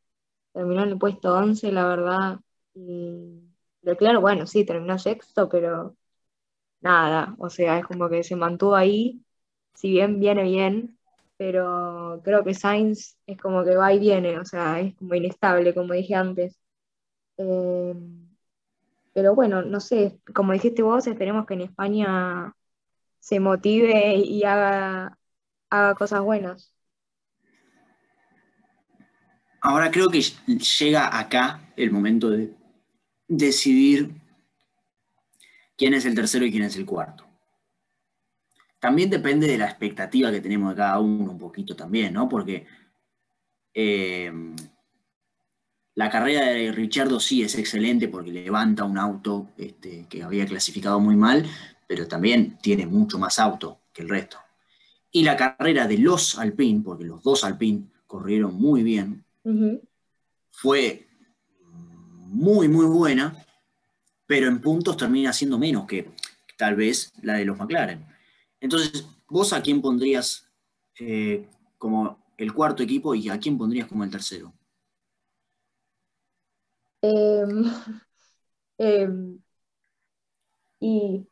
terminó 0.53 0.85
en 0.85 0.91
el 0.91 0.99
puesto 0.99 1.35
11, 1.35 1.73
la 1.73 1.87
verdad. 1.89 2.41
Y 2.75 3.43
claro, 3.99 4.21
bueno, 4.21 4.47
sí, 4.47 4.65
terminó 4.67 4.99
sexto, 4.99 5.49
pero 5.49 5.97
nada, 6.81 7.37
o 7.39 7.51
sea, 7.51 7.79
es 7.81 7.87
como 7.87 8.09
que 8.11 8.25
se 8.25 8.37
mantuvo 8.37 8.77
ahí, 8.77 9.23
si 9.75 9.91
bien 9.91 10.21
viene 10.21 10.45
bien, 10.45 10.99
pero 11.39 12.21
creo 12.25 12.45
que 12.45 12.55
Sainz 12.55 13.19
es 13.27 13.39
como 13.39 13.65
que 13.65 13.77
va 13.77 13.93
y 13.95 13.99
viene, 14.01 14.39
o 14.41 14.45
sea, 14.47 14.81
es 14.81 14.97
como 14.97 15.15
inestable, 15.17 15.75
como 15.75 15.95
dije 15.95 16.15
antes. 16.17 16.59
Eh, 17.39 17.95
pero 19.13 19.35
bueno, 19.35 19.63
no 19.63 19.81
sé, 19.81 20.21
como 20.35 20.53
dijiste 20.53 20.83
vos, 20.83 21.07
esperemos 21.07 21.47
que 21.47 21.55
en 21.55 21.63
España 21.63 22.55
se 23.19 23.41
motive 23.41 24.17
y 24.17 24.45
haga, 24.45 25.19
haga 25.71 25.95
cosas 25.95 26.21
buenas. 26.21 26.73
Ahora 29.61 29.91
creo 29.91 30.09
que 30.09 30.21
llega 30.21 31.19
acá 31.19 31.73
el 31.77 31.91
momento 31.91 32.31
de 32.31 32.55
decidir 33.27 34.15
quién 35.77 35.95
es 35.95 36.05
el 36.05 36.15
tercero 36.15 36.45
y 36.45 36.51
quién 36.51 36.63
es 36.63 36.77
el 36.77 36.87
cuarto. 36.87 37.27
También 38.79 39.11
depende 39.11 39.47
de 39.47 39.59
la 39.59 39.67
expectativa 39.67 40.31
que 40.31 40.41
tenemos 40.41 40.71
de 40.71 40.77
cada 40.77 41.01
uno 41.01 41.33
un 41.33 41.39
poquito 41.39 41.75
también, 41.75 42.13
¿no? 42.13 42.29
Porque 42.29 42.67
eh, 43.75 44.33
la 45.97 46.11
carrera 46.11 46.47
de 46.47 46.73
Richardo 46.73 47.19
sí 47.19 47.43
es 47.43 47.57
excelente 47.59 48.07
porque 48.09 48.31
levanta 48.31 48.85
un 48.85 48.99
auto 48.99 49.49
este, 49.57 50.07
que 50.09 50.23
había 50.23 50.47
clasificado 50.47 51.01
muy 51.01 51.17
mal, 51.17 51.47
pero 51.87 52.07
también 52.07 52.59
tiene 52.61 52.87
mucho 52.87 53.19
más 53.19 53.39
auto 53.39 53.81
que 53.93 54.03
el 54.03 54.09
resto. 54.09 54.39
Y 55.11 55.23
la 55.23 55.37
carrera 55.37 55.87
de 55.87 55.99
los 55.99 56.39
Alpine, 56.39 56.83
porque 56.83 57.05
los 57.05 57.23
dos 57.23 57.45
Alpine 57.45 57.85
corrieron 58.07 58.55
muy 58.55 58.83
bien, 58.83 59.25
fue 60.51 61.07
muy, 62.27 62.69
muy 62.69 62.87
buena, 62.87 63.45
pero 64.27 64.49
en 64.49 64.61
puntos 64.61 64.97
termina 64.97 65.33
siendo 65.33 65.59
menos 65.59 65.87
que 65.87 66.11
tal 66.57 66.75
vez 66.75 67.13
la 67.23 67.35
de 67.35 67.45
los 67.45 67.59
McLaren. 67.59 68.05
Entonces, 68.61 69.07
¿vos 69.29 69.53
a 69.53 69.63
quién 69.63 69.81
pondrías 69.81 70.49
eh, 70.99 71.49
como 71.79 72.19
el 72.37 72.53
cuarto 72.53 72.83
equipo 72.83 73.15
y 73.15 73.29
a 73.29 73.39
quién 73.39 73.57
pondrías 73.57 73.87
como 73.87 74.05
el 74.05 74.11
tercero? 74.11 74.53
Em, 77.03 77.65
em, 78.79 79.39
y 80.81 81.27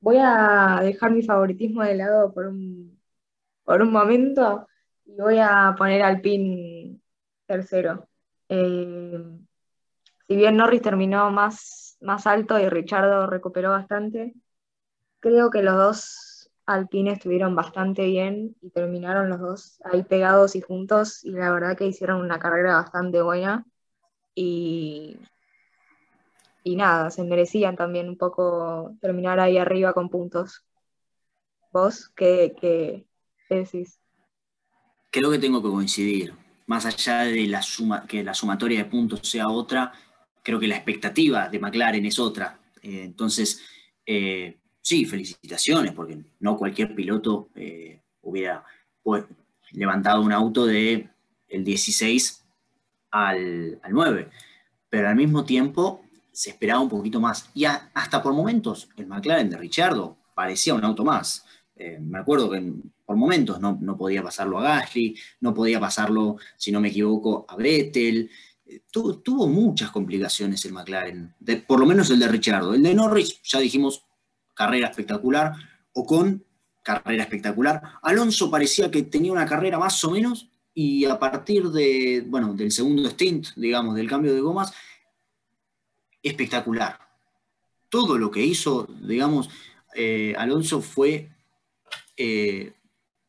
voy 0.00 0.16
a 0.20 0.80
dejar 0.82 1.12
mi 1.12 1.22
favoritismo 1.22 1.82
de 1.82 1.94
lado 1.94 2.32
por 2.32 2.46
un, 2.46 3.00
por 3.64 3.82
un 3.82 3.92
momento 3.92 4.66
y 5.04 5.16
voy 5.20 5.38
a 5.38 5.74
poner 5.76 6.02
al 6.02 6.20
pin 6.20 7.02
tercero. 7.46 8.08
Em, 8.48 9.46
si 10.28 10.36
bien 10.36 10.56
Norris 10.56 10.82
terminó 10.82 11.30
más, 11.30 11.98
más 12.00 12.26
alto 12.26 12.58
y 12.58 12.68
Richardo 12.68 13.26
recuperó 13.26 13.70
bastante, 13.70 14.34
creo 15.20 15.50
que 15.50 15.62
los 15.62 15.76
dos 15.76 16.50
alpines 16.66 17.14
estuvieron 17.14 17.54
bastante 17.56 18.06
bien 18.06 18.56
y 18.62 18.70
terminaron 18.70 19.28
los 19.28 19.40
dos 19.40 19.80
ahí 19.84 20.02
pegados 20.04 20.56
y 20.56 20.60
juntos 20.60 21.24
y 21.24 21.32
la 21.32 21.52
verdad 21.52 21.76
que 21.76 21.86
hicieron 21.86 22.20
una 22.20 22.38
carrera 22.38 22.76
bastante 22.76 23.22
buena 23.22 23.66
y, 24.34 25.18
y 26.62 26.76
nada, 26.76 27.10
se 27.10 27.24
merecían 27.24 27.76
también 27.76 28.08
un 28.08 28.16
poco 28.16 28.96
terminar 29.00 29.40
ahí 29.40 29.58
arriba 29.58 29.92
con 29.92 30.08
puntos. 30.08 30.64
¿Vos 31.72 32.08
qué, 32.16 32.54
qué 32.60 33.06
decís? 33.48 34.00
Creo 35.10 35.30
que 35.30 35.38
tengo 35.38 35.62
que 35.62 35.68
coincidir. 35.68 36.34
Más 36.66 36.86
allá 36.86 37.24
de 37.24 37.46
la 37.46 37.62
suma, 37.62 38.06
que 38.06 38.22
la 38.22 38.34
sumatoria 38.34 38.78
de 38.78 38.90
puntos 38.90 39.20
sea 39.28 39.48
otra, 39.48 39.92
creo 40.42 40.60
que 40.60 40.68
la 40.68 40.76
expectativa 40.76 41.48
de 41.48 41.58
McLaren 41.58 42.04
es 42.06 42.18
otra. 42.18 42.58
Eh, 42.82 43.02
entonces, 43.04 43.62
eh, 44.06 44.58
sí, 44.80 45.04
felicitaciones, 45.04 45.92
porque 45.92 46.18
no 46.40 46.56
cualquier 46.56 46.94
piloto 46.94 47.48
eh, 47.54 48.00
hubiera 48.22 48.64
pues, 49.02 49.24
levantado 49.72 50.22
un 50.22 50.32
auto 50.32 50.66
de 50.66 51.08
el 51.48 51.64
16 51.64 52.44
al, 53.10 53.80
9, 53.88 54.30
pero 54.88 55.08
al 55.08 55.16
mismo 55.16 55.44
tiempo 55.44 56.04
se 56.32 56.50
esperaba 56.50 56.80
un 56.80 56.88
poquito 56.88 57.20
más. 57.20 57.50
Y 57.54 57.64
hasta 57.64 58.22
por 58.22 58.32
momentos, 58.32 58.88
el 58.96 59.06
McLaren 59.06 59.50
de 59.50 59.56
Richardo 59.56 60.18
parecía 60.34 60.74
un 60.74 60.84
auto 60.84 61.04
más. 61.04 61.44
Eh, 61.76 61.98
me 62.00 62.18
acuerdo 62.18 62.50
que 62.50 62.72
por 63.04 63.16
momentos 63.16 63.60
no, 63.60 63.96
podía 63.96 64.22
pasarlo 64.22 64.58
a 64.58 64.62
Gasly, 64.62 65.16
no 65.40 65.54
podía 65.54 65.80
pasarlo, 65.80 66.36
si 66.56 66.70
no 66.70 66.80
me 66.80 66.88
equivoco, 66.88 67.46
a 67.48 67.56
Vettel. 67.56 68.30
Eh, 68.66 68.82
tuvo 68.90 69.46
muchas 69.48 69.90
complicaciones 69.90 70.64
el 70.64 70.72
McLaren, 70.72 71.34
por 71.66 71.80
lo 71.80 71.86
menos 71.86 72.10
el 72.10 72.18
de 72.18 72.28
Richardo. 72.28 72.74
El 72.74 72.82
de 72.82 72.94
Norris, 72.94 73.40
ya 73.42 73.58
dijimos, 73.58 74.04
carrera 74.54 74.88
espectacular. 74.88 75.54
o 75.92 76.06
con 76.06 76.44
carrera 76.82 77.24
espectacular. 77.24 77.82
Alonso 78.02 78.50
parecía 78.50 78.90
que 78.90 79.02
tenía 79.02 79.32
una 79.32 79.44
carrera 79.44 79.78
más 79.78 80.02
o 80.04 80.10
menos, 80.10 80.50
y 80.72 81.04
a 81.04 81.18
partir 81.18 81.64
de, 81.70 82.24
bueno, 82.26 82.54
del 82.54 82.70
segundo 82.70 83.08
stint, 83.10 83.48
digamos, 83.56 83.96
del 83.96 84.08
cambio 84.08 84.32
de 84.32 84.40
gomas, 84.40 84.72
espectacular. 86.22 86.98
Todo 87.88 88.18
lo 88.18 88.30
que 88.30 88.44
hizo, 88.44 88.86
digamos, 89.00 89.50
eh, 89.94 90.34
Alonso 90.36 90.80
fue 90.80 91.30
eh, 92.16 92.72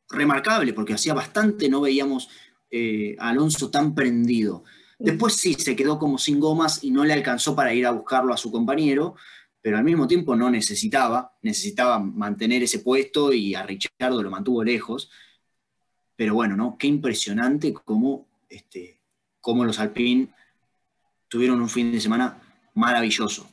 remarcable, 0.09 0.73
porque 0.73 0.93
hacía 0.93 1.13
bastante 1.13 1.69
no 1.69 1.81
veíamos 1.81 2.29
eh, 2.69 3.15
a 3.19 3.29
Alonso 3.29 3.71
tan 3.71 3.95
prendido. 3.95 4.63
Después 4.99 5.33
sí, 5.33 5.55
se 5.55 5.75
quedó 5.75 5.97
como 5.97 6.17
sin 6.17 6.39
gomas 6.39 6.83
y 6.83 6.91
no 6.91 7.03
le 7.03 7.13
alcanzó 7.13 7.55
para 7.55 7.73
ir 7.73 7.87
a 7.87 7.91
buscarlo 7.91 8.33
a 8.33 8.37
su 8.37 8.51
compañero, 8.51 9.15
pero 9.61 9.77
al 9.77 9.83
mismo 9.83 10.07
tiempo 10.07 10.35
no 10.35 10.49
necesitaba, 10.51 11.37
necesitaba 11.41 11.99
mantener 11.99 12.63
ese 12.63 12.79
puesto 12.79 13.33
y 13.33 13.55
a 13.55 13.63
Richardo 13.63 14.21
lo 14.21 14.29
mantuvo 14.29 14.63
lejos. 14.63 15.09
Pero 16.15 16.35
bueno, 16.35 16.55
¿no? 16.55 16.77
Qué 16.77 16.87
impresionante 16.87 17.73
cómo, 17.73 18.27
este, 18.49 18.99
cómo 19.39 19.65
los 19.65 19.79
Alpine 19.79 20.33
tuvieron 21.27 21.61
un 21.61 21.69
fin 21.69 21.91
de 21.91 22.01
semana 22.01 22.40
maravilloso. 22.73 23.47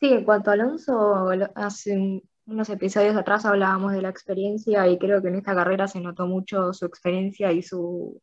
Sí, 0.00 0.12
en 0.12 0.24
cuanto 0.24 0.50
a 0.50 0.54
Alonso, 0.54 1.30
hace 1.54 2.22
unos 2.46 2.68
episodios 2.70 3.16
atrás 3.16 3.44
hablábamos 3.44 3.92
de 3.92 4.02
la 4.02 4.08
experiencia 4.08 4.88
y 4.88 4.98
creo 4.98 5.20
que 5.20 5.28
en 5.28 5.36
esta 5.36 5.54
carrera 5.54 5.88
se 5.88 6.00
notó 6.00 6.26
mucho 6.26 6.72
su 6.72 6.86
experiencia 6.86 7.52
y 7.52 7.62
sus 7.62 8.14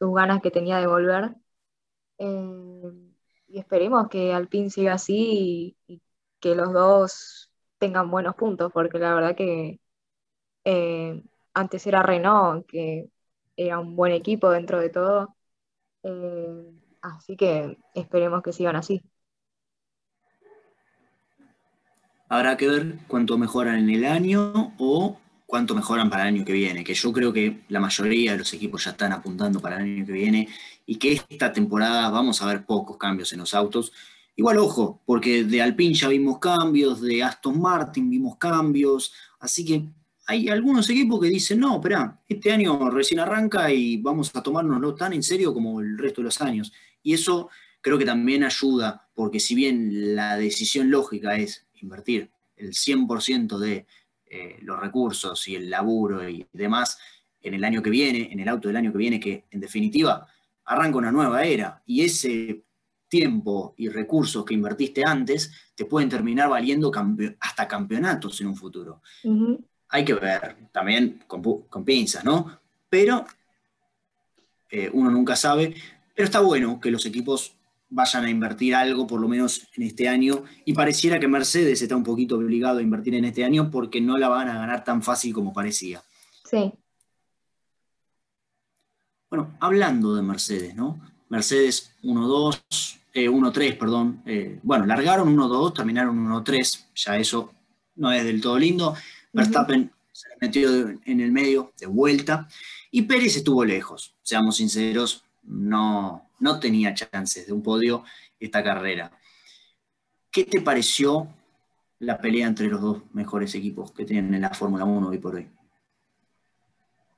ganas 0.00 0.42
que 0.42 0.50
tenía 0.50 0.78
de 0.78 0.86
volver. 0.86 1.34
Eh, 2.18 3.08
y 3.48 3.58
esperemos 3.58 4.08
que 4.08 4.32
Alpine 4.32 4.70
siga 4.70 4.94
así 4.94 5.76
y, 5.86 6.02
que 6.40 6.54
los 6.54 6.72
dos 6.72 7.50
tengan 7.78 8.10
buenos 8.10 8.34
puntos, 8.36 8.72
porque 8.72 8.98
la 8.98 9.14
verdad 9.14 9.36
que 9.36 9.80
eh, 10.64 11.22
antes 11.54 11.86
era 11.86 12.02
Renault, 12.02 12.66
que 12.66 13.10
era 13.56 13.78
un 13.80 13.96
buen 13.96 14.12
equipo 14.12 14.50
dentro 14.50 14.80
de 14.80 14.90
todo. 14.90 15.36
Eh, 16.02 16.72
así 17.02 17.36
que 17.36 17.78
esperemos 17.94 18.42
que 18.42 18.52
sigan 18.52 18.76
así. 18.76 19.02
Habrá 22.28 22.56
que 22.56 22.68
ver 22.68 22.98
cuánto 23.06 23.38
mejoran 23.38 23.78
en 23.78 23.90
el 23.90 24.04
año 24.04 24.74
o 24.78 25.18
cuánto 25.46 25.74
mejoran 25.74 26.10
para 26.10 26.28
el 26.28 26.34
año 26.34 26.44
que 26.44 26.52
viene, 26.52 26.84
que 26.84 26.92
yo 26.92 27.10
creo 27.10 27.32
que 27.32 27.60
la 27.68 27.80
mayoría 27.80 28.32
de 28.32 28.38
los 28.38 28.52
equipos 28.52 28.84
ya 28.84 28.90
están 28.90 29.12
apuntando 29.12 29.60
para 29.60 29.76
el 29.76 29.82
año 29.82 30.06
que 30.06 30.12
viene 30.12 30.48
y 30.84 30.96
que 30.96 31.22
esta 31.28 31.52
temporada 31.52 32.10
vamos 32.10 32.42
a 32.42 32.46
ver 32.46 32.66
pocos 32.66 32.98
cambios 32.98 33.32
en 33.32 33.38
los 33.38 33.54
autos. 33.54 33.92
Igual 34.36 34.58
ojo, 34.58 35.00
porque 35.06 35.44
de 35.44 35.62
Alpine 35.62 35.94
ya 35.94 36.08
vimos 36.08 36.38
cambios, 36.38 37.00
de 37.00 37.22
Aston 37.22 37.58
Martin 37.58 38.10
vimos 38.10 38.36
cambios, 38.36 39.12
así 39.40 39.64
que 39.64 39.84
hay 40.26 40.50
algunos 40.50 40.90
equipos 40.90 41.18
que 41.22 41.28
dicen, 41.28 41.60
no, 41.60 41.76
espera, 41.76 42.20
este 42.28 42.52
año 42.52 42.90
recién 42.90 43.20
arranca 43.20 43.72
y 43.72 43.96
vamos 43.96 44.30
a 44.36 44.42
tomárnoslo 44.42 44.94
tan 44.94 45.14
en 45.14 45.22
serio 45.22 45.54
como 45.54 45.80
el 45.80 45.96
resto 45.96 46.20
de 46.20 46.26
los 46.26 46.42
años. 46.42 46.70
Y 47.02 47.14
eso 47.14 47.48
creo 47.80 47.96
que 47.96 48.04
también 48.04 48.44
ayuda, 48.44 49.08
porque 49.14 49.40
si 49.40 49.54
bien 49.54 50.14
la 50.14 50.36
decisión 50.36 50.90
lógica 50.90 51.36
es 51.36 51.67
invertir 51.82 52.30
el 52.56 52.72
100% 52.72 53.58
de 53.58 53.86
eh, 54.26 54.58
los 54.62 54.78
recursos 54.78 55.46
y 55.48 55.54
el 55.54 55.70
laburo 55.70 56.28
y 56.28 56.46
demás 56.52 56.98
en 57.40 57.54
el 57.54 57.64
año 57.64 57.82
que 57.82 57.90
viene, 57.90 58.32
en 58.32 58.40
el 58.40 58.48
auto 58.48 58.68
del 58.68 58.76
año 58.76 58.92
que 58.92 58.98
viene, 58.98 59.20
que 59.20 59.44
en 59.50 59.60
definitiva 59.60 60.26
arranca 60.64 60.98
una 60.98 61.12
nueva 61.12 61.44
era 61.44 61.82
y 61.86 62.02
ese 62.02 62.64
tiempo 63.08 63.74
y 63.78 63.88
recursos 63.88 64.44
que 64.44 64.52
invertiste 64.52 65.02
antes 65.04 65.50
te 65.74 65.86
pueden 65.86 66.10
terminar 66.10 66.50
valiendo 66.50 66.92
hasta 67.40 67.66
campeonatos 67.66 68.40
en 68.40 68.48
un 68.48 68.56
futuro 68.56 69.00
hay 69.88 70.04
que 70.04 70.14
ver, 70.14 70.56
también 70.72 71.24
con, 71.26 71.84
pinzas, 71.84 72.24
¿no? 72.24 72.60
Pero 72.88 73.24
eh, 74.70 74.90
uno 74.92 75.10
nunca 75.10 75.34
sabe, 75.36 75.74
pero 76.14 76.26
está 76.26 76.40
bueno 76.40 76.80
que 76.80 76.90
los 76.90 77.06
equipos 77.06 77.54
vayan 77.90 78.24
a 78.24 78.30
invertir 78.30 78.74
algo, 78.74 79.06
por 79.06 79.20
lo 79.20 79.28
menos 79.28 79.66
en 79.76 79.84
este 79.84 80.08
año, 80.08 80.44
y 80.64 80.72
pareciera 80.72 81.18
que 81.18 81.28
Mercedes 81.28 81.80
está 81.80 81.96
un 81.96 82.04
poquito 82.04 82.36
obligado 82.36 82.78
a 82.78 82.82
invertir 82.82 83.14
en 83.14 83.24
este 83.24 83.44
año 83.44 83.70
porque 83.70 84.00
no 84.00 84.18
la 84.18 84.28
van 84.28 84.48
a 84.48 84.58
ganar 84.58 84.84
tan 84.84 85.02
fácil 85.02 85.32
como 85.32 85.52
parecía. 85.52 86.02
Sí. 86.44 86.72
Bueno, 89.30 89.56
hablando 89.60 90.14
de 90.14 90.22
Mercedes, 90.22 90.74
¿no? 90.74 91.00
Mercedes 91.28 91.92
1-2, 92.02 92.62
1-3, 93.14 93.62
eh, 93.62 93.72
perdón. 93.74 94.22
Eh, 94.24 94.58
bueno, 94.62 94.86
largaron 94.86 95.36
1-2, 95.36 95.74
terminaron 95.74 96.16
1-3, 96.18 96.86
ya 96.94 97.16
eso 97.16 97.52
no 97.96 98.12
es 98.12 98.24
del 98.24 98.40
todo 98.40 98.58
lindo. 98.58 98.94
Verstappen 99.32 99.90
se 100.12 100.28
metió 100.40 100.88
en 101.04 101.20
el 101.20 101.30
medio 101.30 101.72
de 101.78 101.86
vuelta 101.86 102.48
y 102.90 103.02
Pérez 103.02 103.36
estuvo 103.36 103.64
lejos. 103.64 104.14
Seamos 104.22 104.56
sinceros, 104.56 105.24
no, 105.42 106.27
no 106.40 106.60
tenía 106.60 106.94
chances 106.94 107.46
de 107.46 107.52
un 107.52 107.62
podio 107.62 108.04
esta 108.38 108.62
carrera. 108.62 109.10
¿Qué 110.30 110.44
te 110.44 110.60
pareció 110.60 111.28
la 112.00 112.18
pelea 112.18 112.46
entre 112.46 112.68
los 112.68 112.80
dos 112.80 113.02
mejores 113.12 113.54
equipos 113.54 113.92
que 113.92 114.04
tienen 114.04 114.34
en 114.34 114.42
la 114.42 114.50
Fórmula 114.50 114.84
1 114.84 115.08
hoy 115.08 115.18
por 115.18 115.34
hoy? 115.34 115.50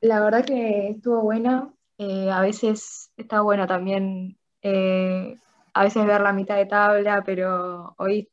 La 0.01 0.21
verdad 0.21 0.45
que 0.45 0.89
estuvo 0.91 1.21
buena. 1.21 1.71
Eh, 1.99 2.31
a 2.31 2.41
veces 2.41 3.13
está 3.17 3.43
bueno 3.43 3.67
también, 3.67 4.39
eh, 4.63 5.37
a 5.75 5.85
veces 5.85 6.07
ver 6.07 6.23
la 6.23 6.33
mitad 6.33 6.57
de 6.57 6.65
tabla, 6.65 7.23
pero 7.23 7.95
hoy, 7.99 8.31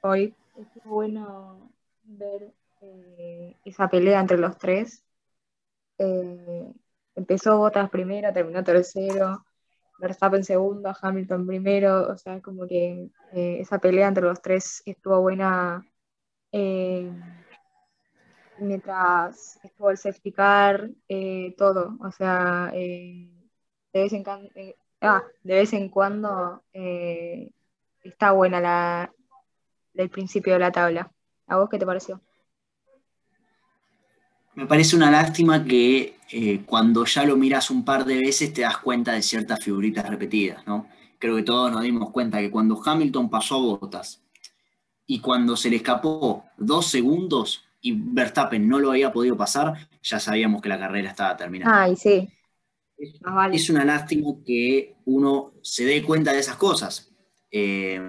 hoy 0.00 0.34
estuvo 0.56 0.94
bueno 0.94 1.70
ver 2.04 2.54
eh, 2.80 3.54
esa 3.66 3.88
pelea 3.88 4.20
entre 4.20 4.38
los 4.38 4.56
tres. 4.56 5.04
Empezó 7.14 7.58
Bottas 7.58 7.90
primero, 7.90 8.32
terminó 8.32 8.64
tercero, 8.64 9.44
Verstappen 10.00 10.44
segundo, 10.44 10.92
Hamilton 11.00 11.46
primero, 11.46 12.08
o 12.08 12.16
sea, 12.16 12.40
como 12.40 12.66
que 12.66 13.10
eh, 13.32 13.58
esa 13.60 13.78
pelea 13.78 14.08
entre 14.08 14.24
los 14.24 14.40
tres 14.42 14.82
estuvo 14.86 15.20
buena 15.20 15.86
mientras 18.58 19.60
estuvo 19.62 19.90
el 19.90 19.96
safety 19.96 20.32
car, 20.32 20.90
todo, 21.56 21.96
o 22.00 22.10
sea, 22.10 22.70
de 22.72 23.28
vez 23.92 24.12
en, 24.12 24.24
ah, 25.00 25.22
cuando 25.92 26.62
está 28.02 28.32
buena 28.32 28.60
la, 28.60 29.12
el 29.94 30.10
principio 30.10 30.54
de 30.54 30.58
la 30.58 30.72
tabla. 30.72 31.10
¿A 31.46 31.56
vos 31.56 31.68
qué 31.68 31.78
te 31.78 31.86
pareció? 31.86 32.20
Me 34.54 34.66
parece 34.66 34.96
una 34.96 35.10
lástima 35.10 35.64
que 35.64 36.16
eh, 36.30 36.62
cuando 36.66 37.04
ya 37.04 37.24
lo 37.24 37.36
miras 37.36 37.70
un 37.70 37.84
par 37.84 38.04
de 38.04 38.18
veces 38.18 38.52
te 38.52 38.62
das 38.62 38.78
cuenta 38.78 39.12
de 39.12 39.22
ciertas 39.22 39.62
figuritas 39.62 40.08
repetidas, 40.08 40.66
¿no? 40.66 40.88
Creo 41.18 41.36
que 41.36 41.42
todos 41.42 41.70
nos 41.70 41.82
dimos 41.82 42.10
cuenta 42.10 42.38
que 42.38 42.50
cuando 42.50 42.80
Hamilton 42.84 43.28
pasó 43.28 43.56
a 43.56 43.78
Bottas 43.78 44.22
y 45.06 45.20
cuando 45.20 45.56
se 45.56 45.70
le 45.70 45.76
escapó 45.76 46.44
dos 46.56 46.86
segundos 46.86 47.64
y 47.80 47.92
Verstappen 47.92 48.68
no 48.68 48.78
lo 48.78 48.90
había 48.90 49.12
podido 49.12 49.36
pasar, 49.36 49.88
ya 50.02 50.18
sabíamos 50.18 50.62
que 50.62 50.68
la 50.68 50.78
carrera 50.78 51.10
estaba 51.10 51.36
terminada. 51.36 51.82
Ay, 51.82 51.96
sí. 51.96 52.28
Es, 52.96 53.70
una 53.70 53.84
lástima 53.84 54.30
que 54.44 54.96
uno 55.06 55.52
se 55.62 55.84
dé 55.84 56.02
cuenta 56.02 56.32
de 56.32 56.40
esas 56.40 56.56
cosas. 56.56 57.10
Eh, 57.50 58.00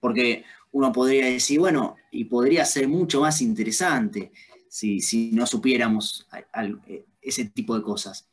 porque 0.00 0.44
uno 0.72 0.92
podría 0.92 1.26
decir, 1.26 1.58
bueno, 1.58 1.96
y 2.10 2.24
podría 2.24 2.64
ser 2.64 2.86
mucho 2.88 3.20
más 3.22 3.40
interesante 3.40 4.32
si, 4.76 5.00
si 5.00 5.30
no 5.32 5.46
supiéramos 5.46 6.26
ese 7.22 7.46
tipo 7.46 7.74
de 7.74 7.82
cosas. 7.82 8.28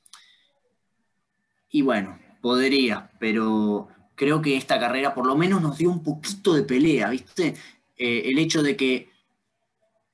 Y 1.72 1.84
bueno, 1.84 2.20
podría, 2.42 3.10
pero 3.18 3.88
creo 4.14 4.42
que 4.42 4.58
esta 4.58 4.78
carrera 4.78 5.16
por 5.16 5.26
lo 5.26 5.38
menos 5.38 5.62
nos 5.62 5.78
dio 5.78 5.90
un 5.90 6.04
poquito 6.04 6.54
de 6.54 6.64
pelea, 6.64 7.10
¿viste? 7.10 7.56
Eh, 7.96 8.24
el 8.26 8.38
hecho 8.40 8.62
de 8.62 8.76
que 8.76 9.10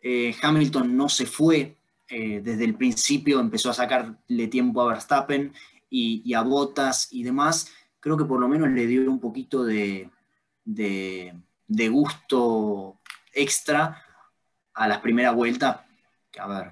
eh, 0.01 0.35
Hamilton 0.39 0.95
no 0.95 1.09
se 1.09 1.25
fue 1.25 1.77
eh, 2.07 2.41
desde 2.43 2.65
el 2.65 2.75
principio, 2.75 3.39
empezó 3.39 3.71
a 3.71 3.73
sacarle 3.73 4.47
tiempo 4.49 4.83
a 4.83 4.89
Verstappen 4.89 5.51
y, 5.89 6.31
a 6.35 6.43
Bottas 6.43 7.07
y 7.11 7.23
demás, 7.23 7.71
creo 7.99 8.17
que 8.17 8.25
por 8.25 8.39
lo 8.39 8.47
menos 8.47 8.69
le 8.69 8.85
dio 8.85 9.09
un 9.09 9.19
poquito 9.19 9.63
de, 9.63 10.11
de, 10.63 11.89
gusto 11.89 12.99
extra 13.33 14.05
a 14.75 14.87
las 14.87 14.99
primeras 14.99 15.33
vueltas, 15.33 15.88
a 16.39 16.47
ver, 16.47 16.71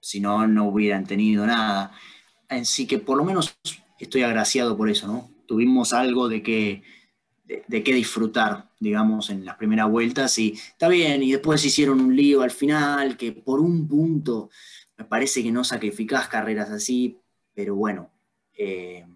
si 0.00 0.20
no, 0.20 0.46
no 0.46 0.68
hubieran 0.68 1.06
tenido 1.06 1.46
nada. 1.46 1.92
Así 2.48 2.86
que 2.86 2.98
por 2.98 3.16
lo 3.16 3.24
menos 3.24 3.58
estoy 3.98 4.22
agraciado 4.22 4.76
por 4.76 4.88
eso, 4.88 5.06
¿no? 5.06 5.30
Tuvimos 5.46 5.92
algo 5.92 6.28
de 6.28 6.42
que 6.42 6.82
de, 7.46 7.82
qué 7.82 7.94
disfrutar, 7.94 8.70
digamos, 8.80 9.30
en 9.30 9.44
las 9.44 9.56
primeras 9.56 9.88
vueltas. 9.88 10.38
Y 10.38 10.52
está 10.52 10.88
bien, 10.88 11.22
y 11.22 11.32
después 11.32 11.64
hicieron 11.64 12.00
un 12.00 12.16
lío 12.16 12.42
al 12.42 12.50
final, 12.50 13.16
que 13.16 13.32
por 13.32 13.60
un 13.60 13.86
punto 13.86 14.50
me 14.96 15.04
parece 15.04 15.42
que 15.42 15.52
no 15.52 15.62
sacrificás 15.64 16.28
carreras 16.28 16.70
así, 16.70 17.18
pero 17.54 17.74
bueno, 17.74 18.10
eh, 18.56 19.06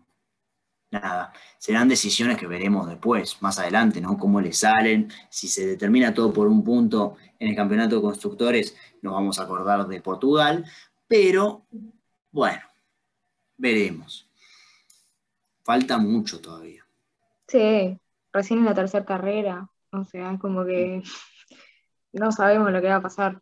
nada, 0.91 1.33
serán 1.59 1.89
decisiones 1.89 2.37
que 2.37 2.47
veremos 2.47 2.89
después, 2.89 3.41
más 3.41 3.59
adelante, 3.59 4.01
¿no? 4.01 4.19
Cómo 4.19 4.41
le 4.41 4.53
salen, 4.53 5.11
si 5.29 5.49
se 5.49 5.67
determina 5.67 6.13
todo 6.13 6.33
por 6.33 6.49
un 6.49 6.65
punto 6.65 7.17
en 7.39 7.49
el 7.49 7.57
campeonato 7.57 7.97
de 7.97 8.03
constructores, 8.03 8.77
nos 9.03 9.15
vamos 9.15 9.39
a 9.39 9.45
acordar 9.45 9.87
de 9.87 10.01
Portugal, 10.01 10.65
pero 11.07 11.63
bueno, 12.31 12.63
veremos. 13.57 14.29
Falta 15.63 15.99
mucho 15.99 16.41
todavía. 16.41 16.85
Sí, 17.47 17.99
recién 18.33 18.61
en 18.61 18.65
la 18.65 18.75
tercera 18.75 19.05
carrera, 19.05 19.69
o 19.93 20.05
sea, 20.05 20.39
como 20.39 20.65
que 20.65 21.03
no 22.13 22.33
sabemos 22.33 22.71
lo 22.73 22.81
que 22.81 22.89
va 22.89 22.97
a 22.97 23.03
pasar. 23.03 23.41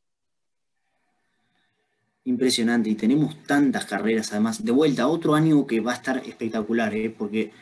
Impresionante, 2.29 2.91
y 2.91 2.95
tenemos 2.95 3.43
tantas 3.45 3.87
carreras 3.87 4.33
además. 4.33 4.63
De 4.63 4.71
vuelta, 4.71 5.09
otro 5.09 5.35
año 5.35 5.67
que 5.67 5.81
va 5.81 5.93
a 5.93 5.95
estar 5.95 6.19
espectacular, 6.19 6.95
¿eh? 6.95 7.09
porque 7.09 7.53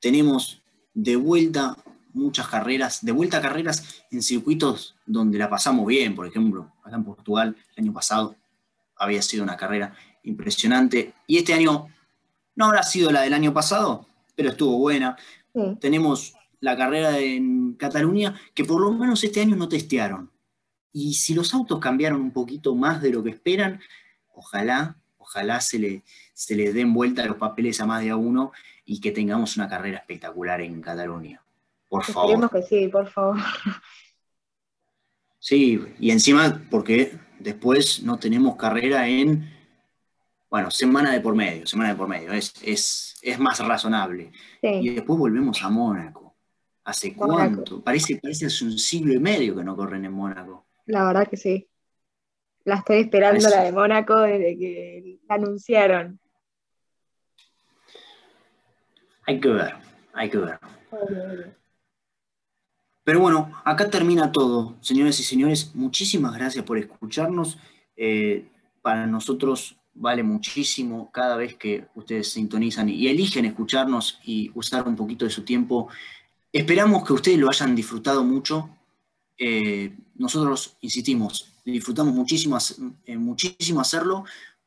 tenemos 0.00 0.60
de 0.92 1.14
vuelta 1.14 1.76
muchas 2.14 2.48
carreras, 2.48 3.04
de 3.04 3.12
vuelta 3.12 3.40
carreras 3.40 4.02
en 4.10 4.20
circuitos 4.20 4.96
donde 5.06 5.38
la 5.38 5.48
pasamos 5.48 5.86
bien, 5.86 6.16
por 6.16 6.26
ejemplo, 6.26 6.72
acá 6.82 6.96
en 6.96 7.04
Portugal 7.04 7.56
el 7.76 7.84
año 7.84 7.92
pasado 7.92 8.34
había 8.96 9.22
sido 9.22 9.44
una 9.44 9.56
carrera 9.56 9.94
impresionante, 10.24 11.14
y 11.28 11.38
este 11.38 11.54
año 11.54 11.86
no 12.56 12.64
habrá 12.64 12.82
sido 12.82 13.12
la 13.12 13.22
del 13.22 13.34
año 13.34 13.54
pasado, 13.54 14.08
pero 14.34 14.48
estuvo 14.50 14.78
buena. 14.78 15.16
Tenemos 15.78 16.34
la 16.58 16.76
carrera 16.76 17.20
en 17.20 17.74
Cataluña, 17.74 18.34
que 18.52 18.64
por 18.64 18.80
lo 18.80 18.90
menos 18.90 19.22
este 19.22 19.42
año 19.42 19.54
no 19.54 19.68
testearon. 19.68 20.32
Y 20.92 21.14
si 21.14 21.34
los 21.34 21.54
autos 21.54 21.78
cambiaron 21.78 22.20
un 22.20 22.32
poquito 22.32 22.74
más 22.74 23.00
de 23.00 23.10
lo 23.10 23.22
que 23.22 23.30
esperan, 23.30 23.78
ojalá, 24.38 24.96
ojalá 25.18 25.60
se 25.60 25.78
le, 25.78 26.02
se 26.32 26.54
le 26.54 26.72
den 26.72 26.94
vuelta 26.94 27.26
los 27.26 27.36
papeles 27.36 27.80
a 27.80 27.86
más 27.86 28.02
de 28.02 28.10
a 28.10 28.16
uno 28.16 28.52
y 28.84 29.00
que 29.00 29.10
tengamos 29.10 29.56
una 29.56 29.68
carrera 29.68 29.98
espectacular 29.98 30.60
en 30.60 30.80
Cataluña. 30.80 31.42
Por 31.88 32.04
favor. 32.04 32.50
que 32.50 32.62
sí, 32.62 32.88
por 32.88 33.08
favor. 33.10 33.38
Sí, 35.40 35.80
y 36.00 36.10
encima 36.10 36.62
porque 36.68 37.16
después 37.38 38.02
no 38.02 38.18
tenemos 38.18 38.56
carrera 38.56 39.08
en, 39.08 39.48
bueno, 40.50 40.70
semana 40.70 41.12
de 41.12 41.20
por 41.20 41.34
medio, 41.34 41.66
semana 41.66 41.90
de 41.90 41.96
por 41.96 42.08
medio, 42.08 42.32
es, 42.32 42.52
es, 43.22 43.38
más 43.38 43.58
razonable. 43.60 44.32
Y 44.60 44.90
después 44.90 45.18
volvemos 45.18 45.62
a 45.62 45.70
Mónaco. 45.70 46.34
¿Hace 46.84 47.14
cuánto? 47.14 47.82
Parece, 47.82 48.16
parece 48.16 48.46
hace 48.46 48.64
un 48.64 48.78
siglo 48.78 49.12
y 49.12 49.20
medio 49.20 49.54
que 49.54 49.62
no 49.62 49.76
corren 49.76 50.04
en 50.04 50.12
Mónaco. 50.12 50.66
La 50.86 51.04
verdad 51.04 51.28
que 51.28 51.36
sí. 51.36 51.67
La 52.68 52.76
estoy 52.76 52.98
esperando 52.98 53.48
la 53.48 53.62
de 53.62 53.72
Mónaco 53.72 54.20
desde 54.20 54.58
que 54.58 55.18
la 55.28 55.34
anunciaron. 55.36 56.20
Hay 59.26 59.40
que 59.40 59.48
ver, 59.48 59.74
hay 60.12 60.30
que 60.30 60.38
ver. 60.38 60.58
Pero 63.04 63.20
bueno, 63.20 63.50
acá 63.64 63.88
termina 63.88 64.30
todo, 64.32 64.76
señores 64.80 65.18
y 65.20 65.24
señores. 65.24 65.74
Muchísimas 65.74 66.34
gracias 66.34 66.64
por 66.64 66.78
escucharnos. 66.78 67.58
Eh, 67.96 68.46
para 68.82 69.06
nosotros 69.06 69.76
vale 69.94 70.22
muchísimo 70.22 71.10
cada 71.10 71.36
vez 71.36 71.56
que 71.56 71.86
ustedes 71.94 72.30
sintonizan 72.32 72.88
y 72.88 73.08
eligen 73.08 73.44
escucharnos 73.46 74.20
y 74.24 74.50
usar 74.54 74.86
un 74.86 74.94
poquito 74.94 75.24
de 75.24 75.30
su 75.30 75.42
tiempo 75.42 75.88
Esperamos 76.52 77.04
que 77.04 77.12
ustedes 77.12 77.38
lo 77.38 77.50
hayan 77.50 77.74
disfrutado 77.74 78.24
mucho. 78.24 78.70
Eh, 79.36 79.94
nosotros, 80.16 80.76
insistimos, 80.80 81.52
disfrutamos 81.72 82.14
muchísimo, 82.14 82.58
eh, 83.04 83.16
muchísimo 83.16 83.80
hacerlo, 83.80 84.24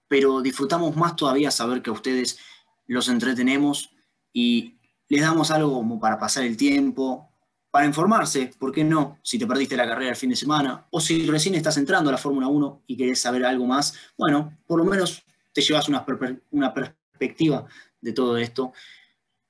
pero 0.07 0.41
disfrutamos 0.41 0.95
más 0.95 1.15
todavía 1.15 1.51
saber 1.51 1.81
que 1.81 1.89
a 1.89 1.93
ustedes 1.93 2.39
los 2.87 3.07
entretenemos 3.09 3.91
y 4.33 4.77
les 5.07 5.21
damos 5.21 5.51
algo 5.51 5.73
como 5.73 5.99
para 5.99 6.17
pasar 6.17 6.43
el 6.43 6.57
tiempo, 6.57 7.29
para 7.69 7.85
informarse, 7.85 8.51
¿por 8.59 8.71
qué 8.71 8.83
no? 8.83 9.19
Si 9.23 9.39
te 9.39 9.47
perdiste 9.47 9.77
la 9.77 9.87
carrera 9.87 10.11
el 10.11 10.15
fin 10.17 10.29
de 10.29 10.35
semana, 10.35 10.87
o 10.91 10.99
si 10.99 11.25
recién 11.25 11.55
estás 11.55 11.77
entrando 11.77 12.09
a 12.09 12.13
la 12.13 12.17
Fórmula 12.17 12.47
1 12.47 12.83
y 12.87 12.97
querés 12.97 13.19
saber 13.19 13.45
algo 13.45 13.65
más, 13.65 13.93
bueno, 14.17 14.57
por 14.67 14.79
lo 14.79 14.85
menos 14.85 15.23
te 15.53 15.61
llevas 15.61 15.87
una 15.87 16.73
perspectiva 16.73 17.65
de 18.01 18.13
todo 18.13 18.37
esto. 18.37 18.73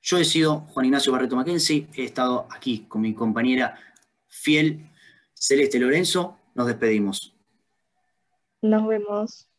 Yo 0.04 0.18
he 0.18 0.26
sido 0.26 0.62
Juan 0.62 0.88
Ignacio 0.88 1.12
Barreto 1.12 1.36
Mackenzie, 1.36 1.88
he 1.94 2.06
estado 2.06 2.48
aquí 2.50 2.86
con 2.88 3.02
mi 3.02 3.14
compañera 3.14 3.78
fiel 4.28 4.90
Celeste 5.34 5.80
Lorenzo. 5.80 6.38
Nos 6.56 6.68
despedimos. 6.68 7.31
Nos 8.64 8.88
vemos. 8.88 9.51